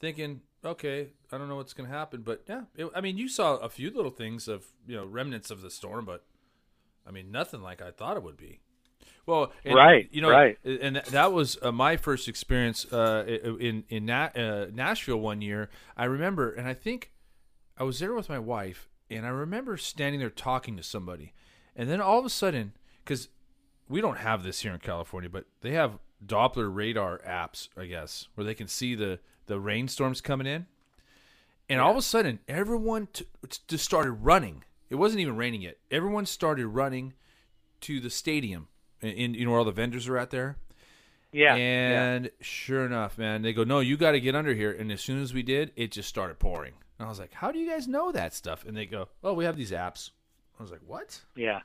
[0.00, 3.56] thinking, okay, I don't know what's gonna happen, but yeah, it, I mean, you saw
[3.56, 6.24] a few little things of you know remnants of the storm, but
[7.06, 8.60] I mean, nothing like I thought it would be.
[9.24, 10.58] Well, and, Right, you know, right.
[10.64, 13.24] and that- was uh, my first experience uh,
[13.60, 15.70] in in Na- uh, Nashville one year.
[15.96, 17.12] I remember, and I think
[17.78, 21.34] I was there with my wife, and I remember standing there talking to somebody,
[21.76, 22.72] and then all of a sudden,
[23.04, 23.28] because
[23.88, 28.28] we don't have this here in California, but they have Doppler radar apps, I guess,
[28.34, 30.66] where they can see the the rainstorms coming in,
[31.68, 33.26] and all of a sudden, everyone t-
[33.68, 34.64] just started running.
[34.90, 35.78] It wasn't even raining yet.
[35.92, 37.14] Everyone started running
[37.82, 38.68] to the stadium,
[39.02, 40.56] in, you know where all the vendors are at there.
[41.32, 41.56] yeah.
[41.56, 42.02] yeah.
[42.12, 45.00] And sure enough, man, they go, "No, you got to get under here." And as
[45.00, 46.72] soon as we did, it just started pouring.
[46.98, 49.32] And I was like, "How do you guys know that stuff?" And they go, "Oh,
[49.34, 50.10] we have these apps."
[50.58, 51.60] I was like, "What?" Yeah.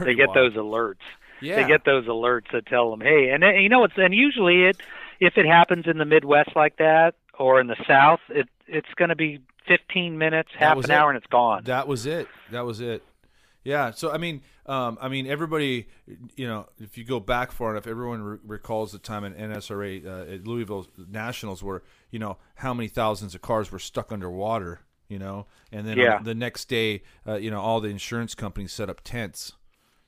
[0.00, 0.36] They get wild.
[0.36, 0.94] those alerts.
[1.42, 4.64] Yeah, they get those alerts that tell them, hey, and you know, it's and usually
[4.64, 4.76] it,
[5.20, 9.10] if it happens in the Midwest like that or in the South, it it's going
[9.10, 10.90] to be 15 minutes, That half an it.
[10.90, 11.64] hour, and it's gone.
[11.64, 12.26] That was it.
[12.50, 13.02] That was it.
[13.68, 13.90] Yeah.
[13.90, 15.88] So I mean, um, I mean, everybody,
[16.36, 20.06] you know, if you go back far enough, everyone re- recalls the time in NSRA
[20.06, 24.80] uh, at Louisville Nationals where you know how many thousands of cars were stuck underwater
[25.08, 25.46] you know.
[25.72, 26.18] And then Yeah.
[26.22, 29.54] the next day, uh, you know, all the insurance companies set up tents,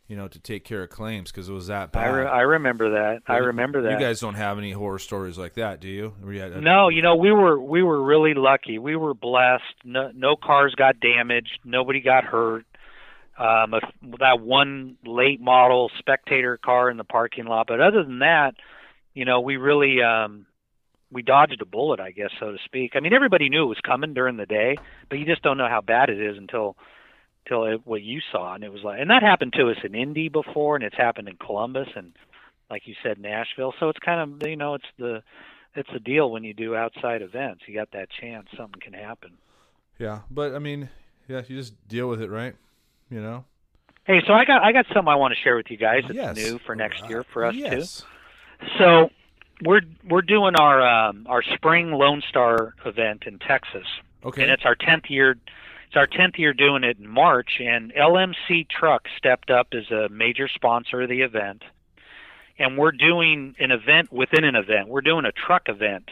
[0.09, 2.11] you know, to take care of claims because it was that I, bad.
[2.11, 3.23] re- I remember that.
[3.27, 3.93] I remember that.
[3.93, 6.15] You guys don't have any horror stories like that, do you?
[6.23, 8.79] You No, you know we were we were really lucky.
[8.79, 9.75] We were blessed.
[9.85, 11.61] No, no cars got damaged.
[11.65, 12.67] Nobody got hurt.
[13.41, 13.83] Um, if,
[14.19, 18.53] that one late model spectator car in the parking lot, but other than that,
[19.15, 20.45] you know, we really um,
[21.11, 22.93] we dodged a bullet, I guess, so to speak.
[22.95, 24.77] I mean, everybody knew it was coming during the day,
[25.09, 26.77] but you just don't know how bad it is until
[27.47, 29.95] until it, what you saw, and it was like, and that happened to us in
[29.95, 32.13] Indy before, and it's happened in Columbus, and
[32.71, 33.73] like you said, Nashville.
[33.81, 35.23] So it's kind of you know, it's the
[35.75, 37.63] it's a deal when you do outside events.
[37.67, 39.39] You got that chance something can happen.
[39.99, 40.89] Yeah, but I mean,
[41.29, 42.55] yeah, you just deal with it, right?
[43.11, 43.45] You know.
[44.05, 46.15] Hey, so I got I got something I want to share with you guys that's
[46.15, 46.37] yes.
[46.37, 48.01] new for next year for us yes.
[48.61, 48.67] too.
[48.79, 49.11] So
[49.63, 53.87] we're we're doing our um, our spring Lone Star event in Texas,
[54.25, 54.43] Okay.
[54.43, 55.37] and it's our tenth year.
[55.87, 60.09] It's our tenth year doing it in March, and LMC Truck stepped up as a
[60.09, 61.63] major sponsor of the event,
[62.59, 64.89] and we're doing an event within an event.
[64.89, 66.09] We're doing a truck event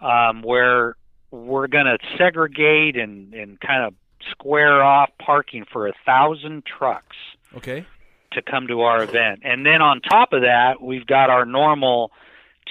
[0.00, 0.96] um, where
[1.30, 3.94] we're going to segregate and and kind of
[4.30, 7.16] square off parking for a thousand trucks
[7.56, 7.86] okay.
[8.32, 9.40] to come to our event.
[9.44, 12.12] And then on top of that, we've got our normal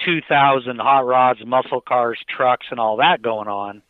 [0.04, 3.82] 2,000 hot rods, muscle cars, trucks, and all that going on.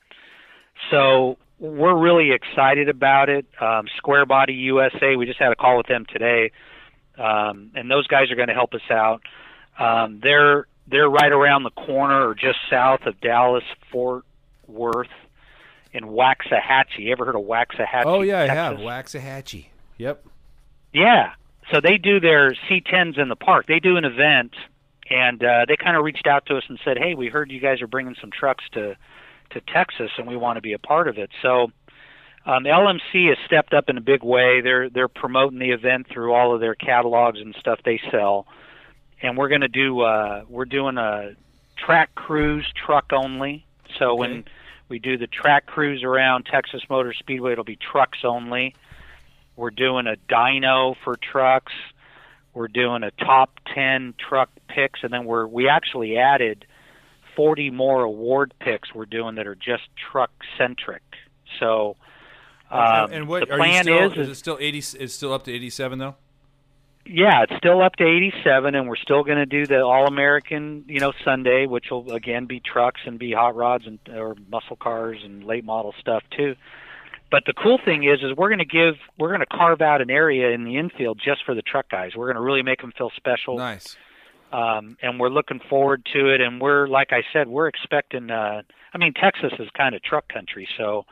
[0.90, 3.46] So we're really excited about it.
[3.60, 6.52] Um, Square Body USA, we just had a call with them today,
[7.16, 9.22] um, and those guys are going to help us out.
[9.78, 14.24] Um, they're they're right around the corner or just south of Dallas Fort
[14.66, 15.08] Worth
[15.92, 16.98] in Waxahachie.
[16.98, 18.04] You ever heard of Waxahachie?
[18.04, 19.66] Oh yeah, I have Waxahachie.
[19.98, 20.24] Yep.
[20.92, 21.32] Yeah.
[21.72, 23.66] So they do their C10s in the park.
[23.66, 24.54] They do an event,
[25.10, 27.60] and uh, they kind of reached out to us and said, "Hey, we heard you
[27.60, 28.96] guys are bringing some trucks to
[29.50, 31.70] to Texas, and we want to be a part of it." So
[32.46, 34.60] um, LMC has stepped up in a big way.
[34.62, 38.46] They're they're promoting the event through all of their catalogs and stuff they sell,
[39.20, 41.32] and we're going to do uh, we're doing a
[41.76, 43.66] track cruise truck only.
[43.98, 44.50] So when Okay.
[44.88, 48.74] We do the track cruise around Texas Motor Speedway, it'll be trucks only.
[49.56, 51.72] We're doing a dyno for trucks.
[52.54, 56.66] We're doing a top 10 truck picks, and then we're we actually added
[57.36, 61.02] 40 more award picks we're doing that are just truck centric.
[61.60, 61.96] So
[62.70, 64.78] um, and what the are plan you still, is, is it still eighty?
[64.78, 66.16] It's still up to eighty-seven though.
[67.08, 70.84] Yeah, it's still up to 87, and we're still going to do the All American,
[70.88, 74.76] you know, Sunday, which will again be trucks and be hot rods and or muscle
[74.76, 76.54] cars and late model stuff too.
[77.30, 80.00] But the cool thing is, is we're going to give, we're going to carve out
[80.00, 82.12] an area in the infield just for the truck guys.
[82.16, 83.96] We're going to really make them feel special, Nice.
[84.50, 86.40] um, and we're looking forward to it.
[86.40, 88.30] And we're, like I said, we're expecting.
[88.30, 88.62] Uh,
[88.94, 91.04] I mean, Texas is kind of truck country, so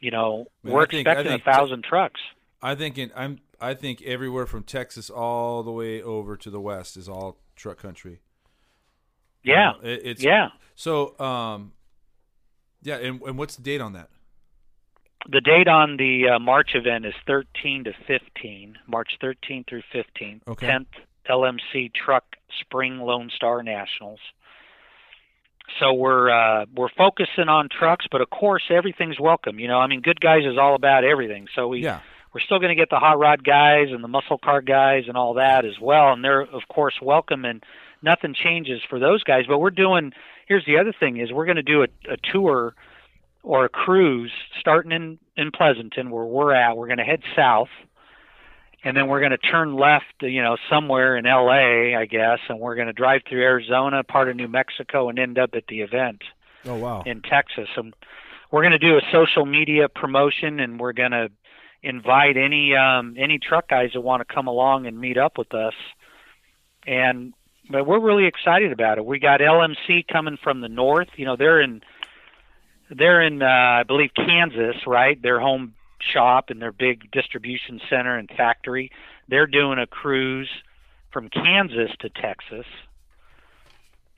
[0.00, 2.20] you know, Man, we're think- expecting think a thousand trucks.
[2.62, 3.38] I think in, I'm.
[3.60, 7.78] I think everywhere from Texas all the way over to the west is all truck
[7.78, 8.20] country.
[9.42, 10.48] Yeah, know, it, it's yeah.
[10.74, 11.72] So, um,
[12.82, 14.08] yeah, and, and what's the date on that?
[15.28, 20.40] The date on the uh, March event is 13 to 15, March 13 through 15,
[20.48, 20.66] Okay.
[20.66, 20.86] 10th
[21.28, 22.24] LMC Truck
[22.60, 24.20] Spring Lone Star Nationals.
[25.78, 29.60] So we're uh, we're focusing on trucks, but of course everything's welcome.
[29.60, 31.46] You know, I mean, Good Guys is all about everything.
[31.54, 32.00] So we Yeah.
[32.34, 35.16] We're still going to get the hot rod guys and the muscle car guys and
[35.16, 37.44] all that as well, and they're of course welcome.
[37.44, 37.62] And
[38.02, 39.44] nothing changes for those guys.
[39.48, 40.12] But we're doing.
[40.46, 42.74] Here's the other thing: is we're going to do a, a tour
[43.42, 46.76] or a cruise starting in in Pleasanton where we're at.
[46.76, 47.68] We're going to head south,
[48.84, 52.58] and then we're going to turn left, you know, somewhere in L.A., I guess, and
[52.60, 55.80] we're going to drive through Arizona, part of New Mexico, and end up at the
[55.80, 56.22] event
[56.66, 57.02] Oh wow.
[57.06, 57.68] in Texas.
[57.76, 57.94] And
[58.50, 61.30] we're going to do a social media promotion, and we're going to
[61.82, 65.54] invite any um, any truck guys that want to come along and meet up with
[65.54, 65.74] us.
[66.86, 67.32] And
[67.70, 69.06] but we're really excited about it.
[69.06, 71.08] We got LMC coming from the north.
[71.16, 71.82] You know, they're in
[72.90, 75.20] they're in uh, I believe Kansas, right?
[75.20, 78.90] Their home shop and their big distribution center and factory.
[79.28, 80.50] They're doing a cruise
[81.12, 82.66] from Kansas to Texas.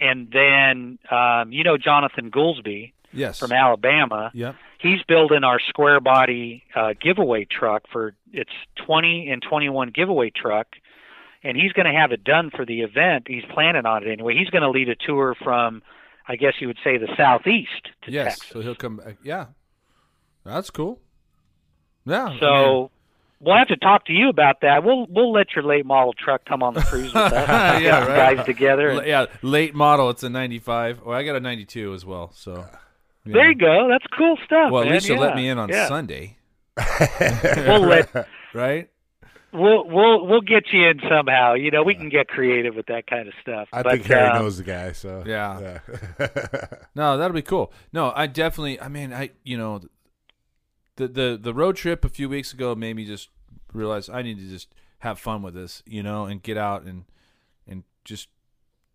[0.01, 3.39] And then um, you know Jonathan Goolsby yes.
[3.39, 4.31] from Alabama.
[4.35, 4.57] Yep.
[4.79, 8.51] He's building our square body uh, giveaway truck for its
[8.87, 10.67] 20 and 21 giveaway truck,
[11.45, 13.25] and he's going to have it done for the event.
[13.29, 14.35] He's planning on it anyway.
[14.37, 15.83] He's going to lead a tour from,
[16.27, 18.39] I guess you would say, the southeast to Yes.
[18.39, 18.49] Texas.
[18.53, 19.17] So he'll come back.
[19.23, 19.47] Yeah.
[20.45, 20.99] That's cool.
[22.05, 22.27] Yeah.
[22.31, 22.49] I So
[22.81, 22.89] mean-
[23.41, 24.83] we'll have to talk to you about that.
[24.83, 27.33] We'll we'll let your late model truck come on the cruise with us.
[27.83, 28.37] Yeah, right.
[28.37, 29.03] guys together.
[29.07, 30.11] Yeah, late model.
[30.11, 31.03] It's a '95.
[31.05, 32.33] Well, I got a '92 as well.
[32.35, 32.67] So
[33.25, 33.89] you There you go.
[33.89, 34.71] That's cool stuff.
[34.73, 34.95] Well, at man.
[34.95, 35.89] least you'll let me in on yeah.
[35.89, 36.37] Sunday,
[37.57, 38.89] We'll let right?
[39.53, 41.55] we'll we'll we'll get you in somehow.
[41.55, 43.69] You know, we can get creative with that kind of stuff.
[43.73, 45.79] I but, think Harry um, knows the guy, so Yeah.
[46.19, 46.67] yeah.
[46.95, 47.73] No, that'll be cool.
[47.93, 48.81] No, I definitely.
[48.81, 49.81] I mean, I you know,
[50.97, 53.29] the the the road trip a few weeks ago made me just
[53.73, 57.05] realize I need to just have fun with this, you know, and get out and
[57.67, 58.29] and just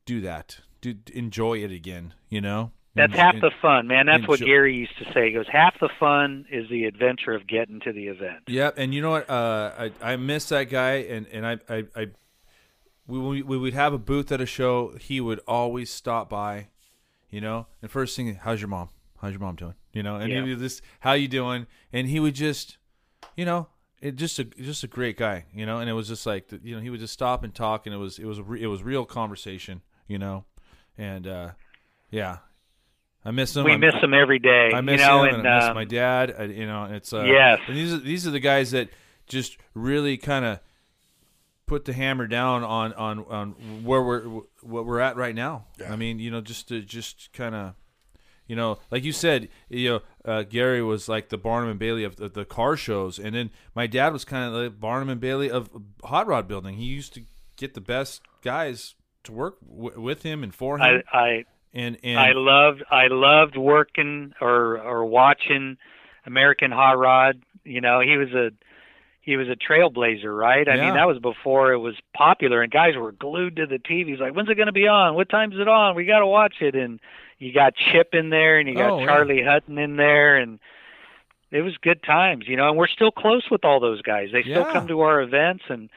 [0.05, 2.71] do that, do enjoy it again, you know.
[2.97, 4.05] That's And- half and- the fun, man.
[4.07, 5.27] That's what enjoy- Gary used to say.
[5.27, 8.43] He goes, half the fun is the adventure of getting to the event.
[8.47, 9.29] Yep, and you know what?
[9.29, 9.71] Uh,
[10.01, 12.07] I I miss that guy, and and I I, I
[13.07, 14.95] we we would have a booth at a show.
[14.99, 16.67] He would always stop by,
[17.29, 17.67] you know.
[17.81, 18.89] And first thing, how's your mom?
[19.21, 19.75] How's your mom doing?
[19.93, 20.43] You know, and Yeah.
[20.43, 21.65] he would just how you doing?
[21.93, 22.77] And he would just,
[23.35, 23.67] you know,
[24.01, 25.79] it just a just a great guy, you know.
[25.79, 27.97] And it was just like you know he would just stop and talk, and it
[27.97, 30.45] was it was re- it was real conversation, you know.
[30.97, 31.51] And uh,
[32.11, 32.37] yeah,
[33.27, 33.65] I miss them.
[33.65, 34.71] We I'm- miss him every day.
[34.73, 36.33] I miss you know, him and, and I miss um, my dad.
[36.39, 37.59] I, you know, and it's uh, Yes.
[37.67, 38.89] And these are these are the guys that
[39.27, 40.59] just really kind of
[41.65, 43.51] put the hammer down on on on
[43.83, 44.23] where we're
[44.61, 45.65] what we're at right now.
[45.77, 45.91] Yeah.
[45.91, 47.73] I mean, you know, just to just kind of.
[48.49, 52.05] You know, like you said, you know, uh, Gary was like the Barnum and Bailey
[52.05, 55.19] of the, the car shows, and then my dad was kind of the Barnum and
[55.19, 55.69] Bailey of
[56.05, 56.75] hot rod building.
[56.75, 57.23] He used to
[57.57, 61.45] get the best guys to work w- with him and for him, I, I
[61.77, 65.77] and and I loved I loved working or or watching
[66.25, 67.41] American Hot Rod.
[67.63, 68.51] You know, he was a
[69.21, 70.67] he was a trailblazer, right?
[70.69, 70.85] I Yeah.
[70.85, 74.19] mean, that was before it was popular, and guys were glued to the TVs.
[74.19, 75.15] Like, when's it going to be on?
[75.15, 75.95] What time's it on?
[75.95, 76.75] We got to watch it.
[76.75, 77.01] And
[77.37, 79.05] you got Chip in there, and you got Oh, yeah.
[79.05, 80.59] Charlie Hutton in there, and
[81.51, 82.69] it was good times, you know.
[82.69, 84.29] And we're still close with all those guys.
[84.31, 84.71] They still Yeah.
[84.73, 85.89] come to our events, and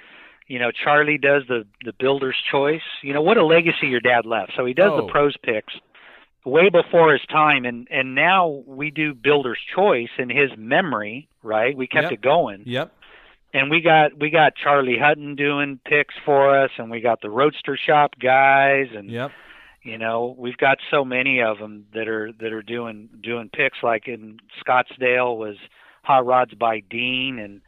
[0.50, 2.82] you know, Charlie does the the Builder's Choice.
[3.02, 4.52] You know, what a legacy your dad left.
[4.56, 4.96] So he does Oh.
[5.06, 5.74] the pros picks
[6.44, 11.76] way before his time and and now we do builder's choice in his memory right
[11.76, 12.12] we kept Yep.
[12.12, 12.90] it going Yep.
[13.52, 17.28] and we got we got charlie hutton doing picks for us and we got the
[17.28, 19.32] roadster shop guys and Yep.
[19.82, 23.82] you know we've got so many of them that are that are doing doing picks
[23.82, 25.56] like in scottsdale was
[26.02, 27.60] hot rods by dean and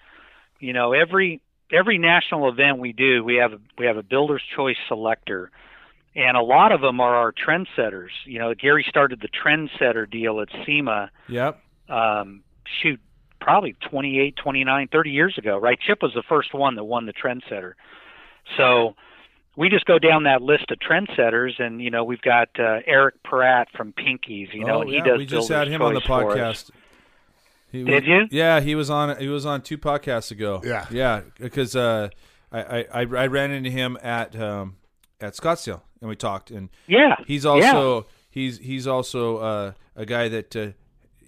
[0.61, 4.42] you know every every national event we do we have a we have a builder's
[4.54, 5.50] choice selector
[6.14, 10.40] and a lot of them are our trendsetters you know gary started the trendsetter deal
[10.40, 11.62] at sema Yep.
[11.88, 12.42] um,
[12.82, 13.00] shoot,
[13.40, 15.78] probably 28, 29, 30 years ago, right?
[15.80, 17.72] Chip was the first one that won the trendsetter.
[18.56, 18.94] So
[19.56, 23.22] we just go down that list of trendsetters, and you know we've got uh, Eric
[23.24, 25.04] Peratt from Pinkee's, you know, oh, and he yeah.
[25.04, 25.18] does.
[25.18, 26.70] We just Builder's had him on the podcast.
[27.72, 28.28] He Did was- you?
[28.30, 29.16] Yeah, he was on.
[29.18, 30.60] He was on two podcasts ago.
[30.62, 30.86] Yeah.
[30.90, 32.10] yeah, because uh,
[32.52, 34.76] I, I I I ran into him at um,
[35.20, 40.28] at Scottsdale and we talked, and Yeah, he's also he's he's also uh, a guy
[40.28, 40.68] that uh,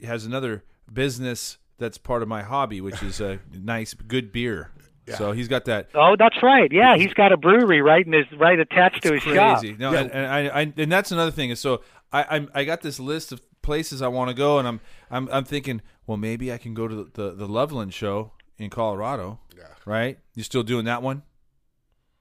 [0.06, 4.70] has another business that's part of my hobby, which is a nice good beer.
[5.16, 6.72] So he's got that Oh, that's right.
[6.72, 9.60] Yeah, he's got a brewery right in his right attached to his shop.
[9.60, 9.76] crazy.
[9.78, 11.50] No, and, and I, I and that's another thing.
[11.50, 11.82] is so
[12.12, 14.80] I I'm, I got this list of places I want to go, and I'm
[15.10, 18.70] I'm I'm thinking, well, maybe I can go to the the, the Loveland show in
[18.70, 19.38] Colorado.
[19.56, 19.64] Yeah.
[19.84, 20.18] Right?
[20.34, 21.22] You still doing that one,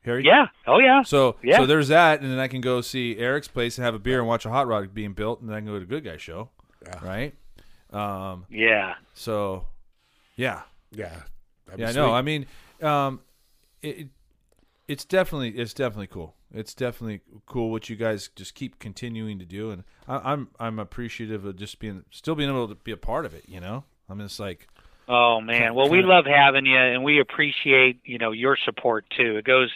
[0.02, 0.24] Harry?
[0.26, 0.48] Yeah.
[0.68, 1.04] Oh, yeah.
[1.04, 1.58] So Yeah.
[1.58, 4.20] so there's that, and then I can go see Eric's place and have a beer
[4.20, 6.04] and watch a hot rod being built, and then I can go to a good
[6.04, 6.50] guy show.
[6.86, 7.06] Yeah.
[7.06, 7.34] Right?
[7.92, 8.46] Um.
[8.50, 8.96] Yeah.
[9.14, 9.66] So,
[10.36, 10.62] yeah.
[10.92, 11.22] Yeah.
[11.66, 12.14] That'd Yeah, I know.
[12.14, 12.46] I mean,
[12.82, 13.22] um,
[13.82, 14.08] it, it
[14.88, 16.36] it's definitely it's definitely cool.
[16.54, 20.78] It's definitely cool what you guys just keep continuing to do, and I, I'm I'm
[20.80, 23.45] appreciative of just being still being able to be a part of it.
[23.47, 24.68] You know, I'm just like
[25.08, 29.06] Oh man, well we kinda- love having you, and we appreciate you know your support
[29.18, 29.38] too.
[29.38, 29.72] It goes,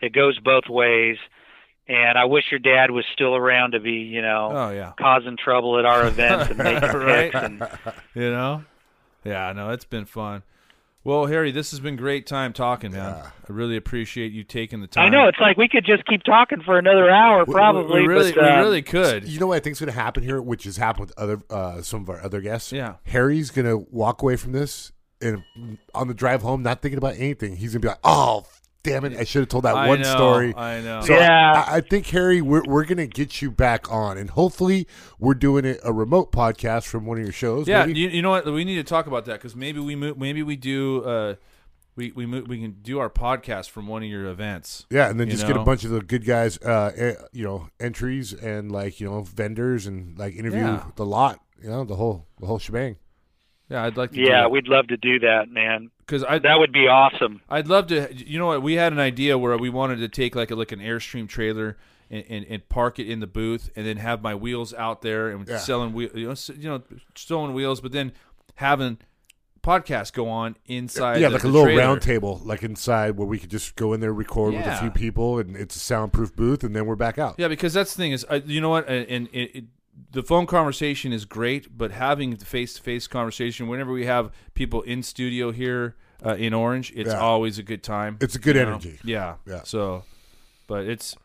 [0.00, 1.16] it goes both ways,
[1.88, 5.36] and I wish your dad was still around to be you know oh yeah, causing
[5.36, 7.32] trouble at our events and making Right.
[7.32, 7.44] picks.
[7.44, 7.68] And
[8.14, 8.64] you know,
[9.24, 9.52] yeah.
[9.52, 10.44] No, it's been fun.
[11.04, 13.16] Well, Harry, this has been great time talking, man.
[13.16, 13.30] Yeah.
[13.48, 15.06] I really appreciate you taking the time.
[15.06, 18.02] I know it's like we could just keep talking for another hour, probably.
[18.02, 19.26] we really but, um, we really could.
[19.26, 21.82] You know what I think's going to happen here, which has happened with other uh,
[21.82, 22.70] some of our other guests.
[22.70, 22.94] Yeah.
[23.04, 25.42] Harry's going to walk away from this and
[25.94, 27.56] on the drive home, not thinking about anything.
[27.56, 28.46] He's going to be like, "Oh,
[28.82, 29.16] damn it!
[29.16, 31.00] I should have told that I one know, story." I know.
[31.02, 31.64] So Yeah.
[31.66, 34.86] I, I think Harry, we're we're going to get you back on, and hopefully,
[35.18, 37.68] we're doing it a remote podcast from one of your shows.
[37.68, 38.00] Yeah, maybe?
[38.00, 38.44] you, you know what?
[38.46, 41.34] We need to talk about that because maybe we mo- maybe we do uh,
[41.96, 44.86] we we mo- we can do our podcast from one of your events.
[44.90, 47.44] Yeah, and then You just get a bunch of the good guys, uh, eh, you
[47.44, 50.84] know, entries and like you know vendors and like interview Yeah.
[50.96, 52.96] the lot, you know, the whole the whole shebang.
[53.68, 54.20] Yeah, I'd like to.
[54.20, 55.90] yeah, we'd love to do that, man.
[56.12, 57.40] Because I That would be awesome.
[57.48, 58.12] I'd love to.
[58.14, 58.62] You know what?
[58.62, 61.78] We had an idea where we wanted to take like a like an airstream trailer
[62.10, 65.28] and, and, and park it in the booth, and then have my wheels out there
[65.30, 65.56] and Yeah.
[65.56, 66.82] selling wheel, you know, you know,
[67.14, 68.12] stolen wheels, but then
[68.56, 68.98] having
[69.62, 71.20] podcast go on inside.
[71.20, 71.80] yeah, the- like a the little trailer.
[71.80, 74.90] round table, like inside where we could just go in there, record with a few
[74.90, 77.36] people, and it's a soundproof booth, and then we're back out.
[77.38, 79.64] Yeah, because that's the thing is, I, you know what, and, and it, it,
[80.10, 84.32] the phone conversation is great, but having the face to face conversation, whenever we have
[84.54, 87.18] people in studio here uh, in Orange, it's Yeah.
[87.20, 88.18] always a good time.
[88.20, 88.68] It's a good you know?
[88.72, 88.98] energy.
[89.04, 89.62] Yeah, Yeah.
[89.64, 90.04] So,
[90.66, 91.16] but it's.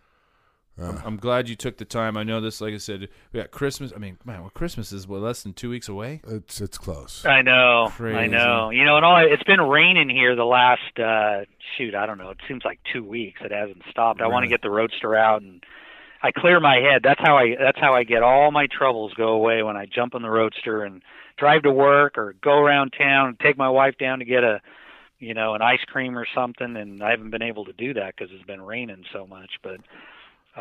[0.79, 2.17] I'm, I'm glad you took the time.
[2.17, 3.91] I know this, like I said, we got Christmas.
[3.95, 6.21] I mean, man, well, Christmas is what less than two weeks away.
[6.27, 7.25] It's it's close.
[7.25, 8.27] I know, I Crazy.
[8.27, 8.69] know.
[8.69, 11.45] You know, and all it's been raining here the last uh
[11.75, 11.95] shoot.
[11.95, 12.29] I don't know.
[12.29, 13.41] It seems like two weeks.
[13.43, 14.21] It hasn't stopped.
[14.21, 14.49] I want to Really?
[14.49, 15.63] get the roadster out and
[16.21, 17.01] I clear my head.
[17.03, 17.55] That's how I.
[17.59, 20.83] That's how I get all my troubles go away when I jump on the roadster
[20.83, 21.01] and
[21.37, 24.61] drive to work or go around town and take my wife down to get a,
[25.19, 26.75] you know, an ice cream or something.
[26.75, 29.51] And I haven't been able to do that because it's been raining so much.
[29.63, 29.79] But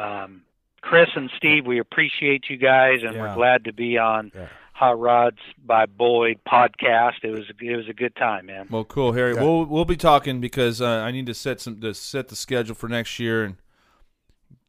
[0.00, 0.42] um,
[0.80, 3.20] Chris and Steve, we appreciate you guys, and Yeah.
[3.22, 4.48] we're glad to be on Yeah.
[4.74, 7.22] Hot Rods by Boyd podcast.
[7.22, 8.68] It was it was a good time, man.
[8.70, 9.34] Well, cool, Harry.
[9.34, 9.42] Yeah.
[9.42, 12.74] We'll we'll be talking because uh, I need to set some to set the schedule
[12.74, 13.56] for next year and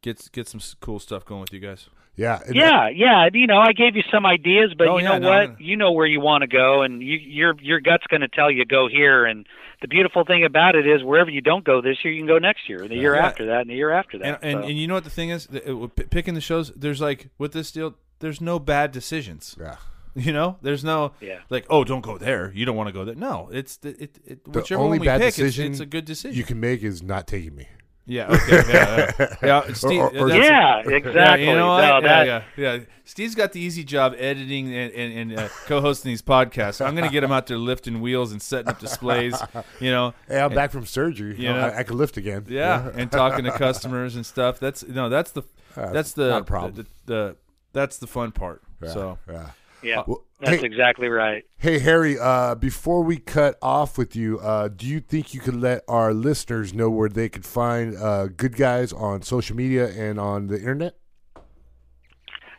[0.00, 1.88] get get some cool stuff going with you guys.
[2.18, 3.28] Yeah, Yeah, yeah.
[3.32, 5.38] You know, I gave you some ideas, but Oh, you yeah, know no, what?
[5.50, 8.28] I'm You know where you want to go, and you, your your gut's going to
[8.28, 9.24] tell you go here.
[9.24, 9.46] And
[9.80, 12.38] the beautiful thing about it is, wherever you don't go this year, you can go
[12.38, 13.24] next year, and the year Yeah.
[13.26, 14.26] after that, and the year after that.
[14.26, 16.72] And and, So- and you know what the thing is, The- p- picking the shows.
[16.74, 19.56] There's like with this deal, there's no bad decisions.
[19.60, 19.76] yeah.
[20.16, 21.38] You know, there's no Yeah.
[21.48, 22.50] like, oh, don't go there.
[22.52, 23.14] You don't want to go there.
[23.14, 25.86] No, it's the, it, it The whichever only one we bad pick, it's, it's a
[25.86, 26.36] good decision.
[26.36, 27.68] you can make is not taking me.
[28.08, 29.36] Yeah, okay, yeah, yeah.
[29.66, 31.14] yeah Steve, or- or- that's- yeah, exactly.
[31.14, 31.80] Yeah, you know what?
[31.82, 32.78] No, yeah, that- yeah, yeah.
[33.04, 36.84] Steve's got the easy job editing and, and, and uh, co-hosting these podcasts.
[36.84, 39.34] I'm going to get him out there lifting wheels and setting up displays.
[39.80, 41.36] You know, Hey, I'm back from surgery.
[41.38, 42.44] you know- I, I can lift again.
[42.48, 44.58] yeah, and talking to customers and stuff.
[44.58, 45.42] That's no, that's the
[45.76, 46.74] Uh, that's the not a problem.
[46.74, 47.36] The, the,
[47.72, 48.62] that's the fun part.
[48.82, 49.50] Yeah, So yeah.
[49.82, 51.44] Yeah, Well, that's hey- exactly right.
[51.58, 55.56] Hey Harry, uh, before we cut off with you, uh, do you think you could
[55.56, 60.20] let our listeners know where they could find uh, good guys on social media and
[60.20, 60.94] on the internet?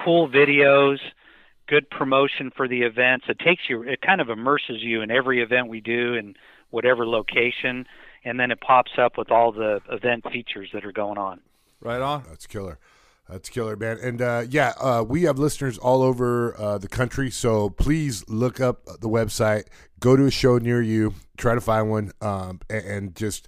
[0.04, 0.98] Cool videos,
[1.68, 3.26] good promotion for the events.
[3.30, 6.36] It takes you, it kind of immerses you in every event we do in
[6.72, 7.86] whatever location,
[8.26, 11.40] and then it pops up with all the event features that are going on.
[11.82, 12.24] right on.
[12.28, 12.80] That's killer.
[13.30, 14.00] That's killer, man.
[14.02, 17.32] And uh, yeah, uh, we have listeners all over uh, the country.
[17.32, 19.68] So please look up the website,
[20.00, 23.48] go to a show near you, try to find one, um, and, and just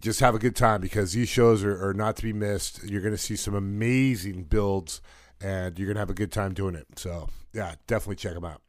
[0.00, 2.84] just have a good time because these shows are, are not to be missed.
[2.84, 5.00] You're going to see some amazing builds,
[5.40, 6.86] and you're going to have a good time doing it.
[6.96, 8.60] So yeah, definitely check them out.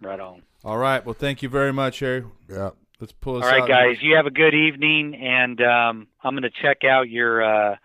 [0.00, 0.42] Right on.
[0.64, 1.04] All right.
[1.04, 2.24] Well, thank you very much, Harry.
[2.48, 2.70] Yeah.
[3.00, 3.46] Let's pull us out.
[3.46, 3.68] All right, out.
[3.68, 4.02] guys.
[4.02, 7.42] You have a good evening, and um, I'm going to check out your.
[7.42, 7.76] Uh,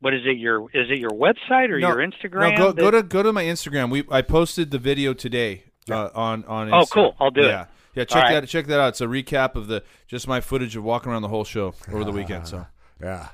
[0.00, 0.36] what is it?
[0.36, 2.58] Your is it your website or No, your Instagram?
[2.58, 3.88] No, go go to go to my Instagram.
[3.88, 6.74] We I posted the video today uh, on on.
[6.74, 7.14] Oh, cool.
[7.20, 7.66] I'll do it.
[7.94, 8.00] Yeah.
[8.00, 8.40] Yeah, check All right.
[8.40, 8.88] that check that out.
[8.88, 12.04] It's a recap of the just my footage of walking around the whole show over
[12.04, 12.46] the weekend.
[12.48, 12.66] So
[13.02, 13.28] Yeah.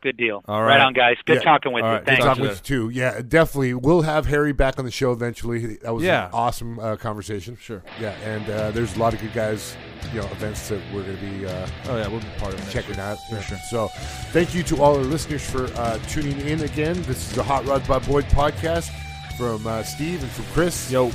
[0.00, 0.44] Good deal.
[0.46, 0.76] All right.
[0.76, 0.80] right.
[0.80, 1.16] on, guys.
[1.26, 1.42] Good Yeah.
[1.42, 1.94] talking with All you.
[1.96, 2.04] right.
[2.04, 2.24] Good Thanks.
[2.24, 2.90] talk Talk with you too.
[2.90, 3.74] Yeah, definitely.
[3.74, 5.74] We'll have Harry back on the show eventually.
[5.78, 6.26] That was Yeah.
[6.26, 7.58] an awesome uh, conversation.
[7.60, 7.82] Sure.
[8.00, 9.76] Yeah, and uh, there's a lot of good guys,
[10.14, 12.70] you know, events that we're going to be uh, oh yeah, we'll be part of
[12.70, 13.02] checking year.
[13.02, 13.18] out.
[13.28, 13.58] For sure.
[13.70, 13.88] So,
[14.30, 16.94] thank you to all our listeners for uh, tuning in again.
[17.02, 18.90] This is the Hot Rod by Boyd podcast
[19.36, 20.92] from uh, Steve and from Chris.
[20.92, 21.10] Yo.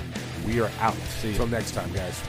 [0.45, 0.93] we are out.
[1.21, 1.33] See you.
[1.35, 2.21] Until next time, guys.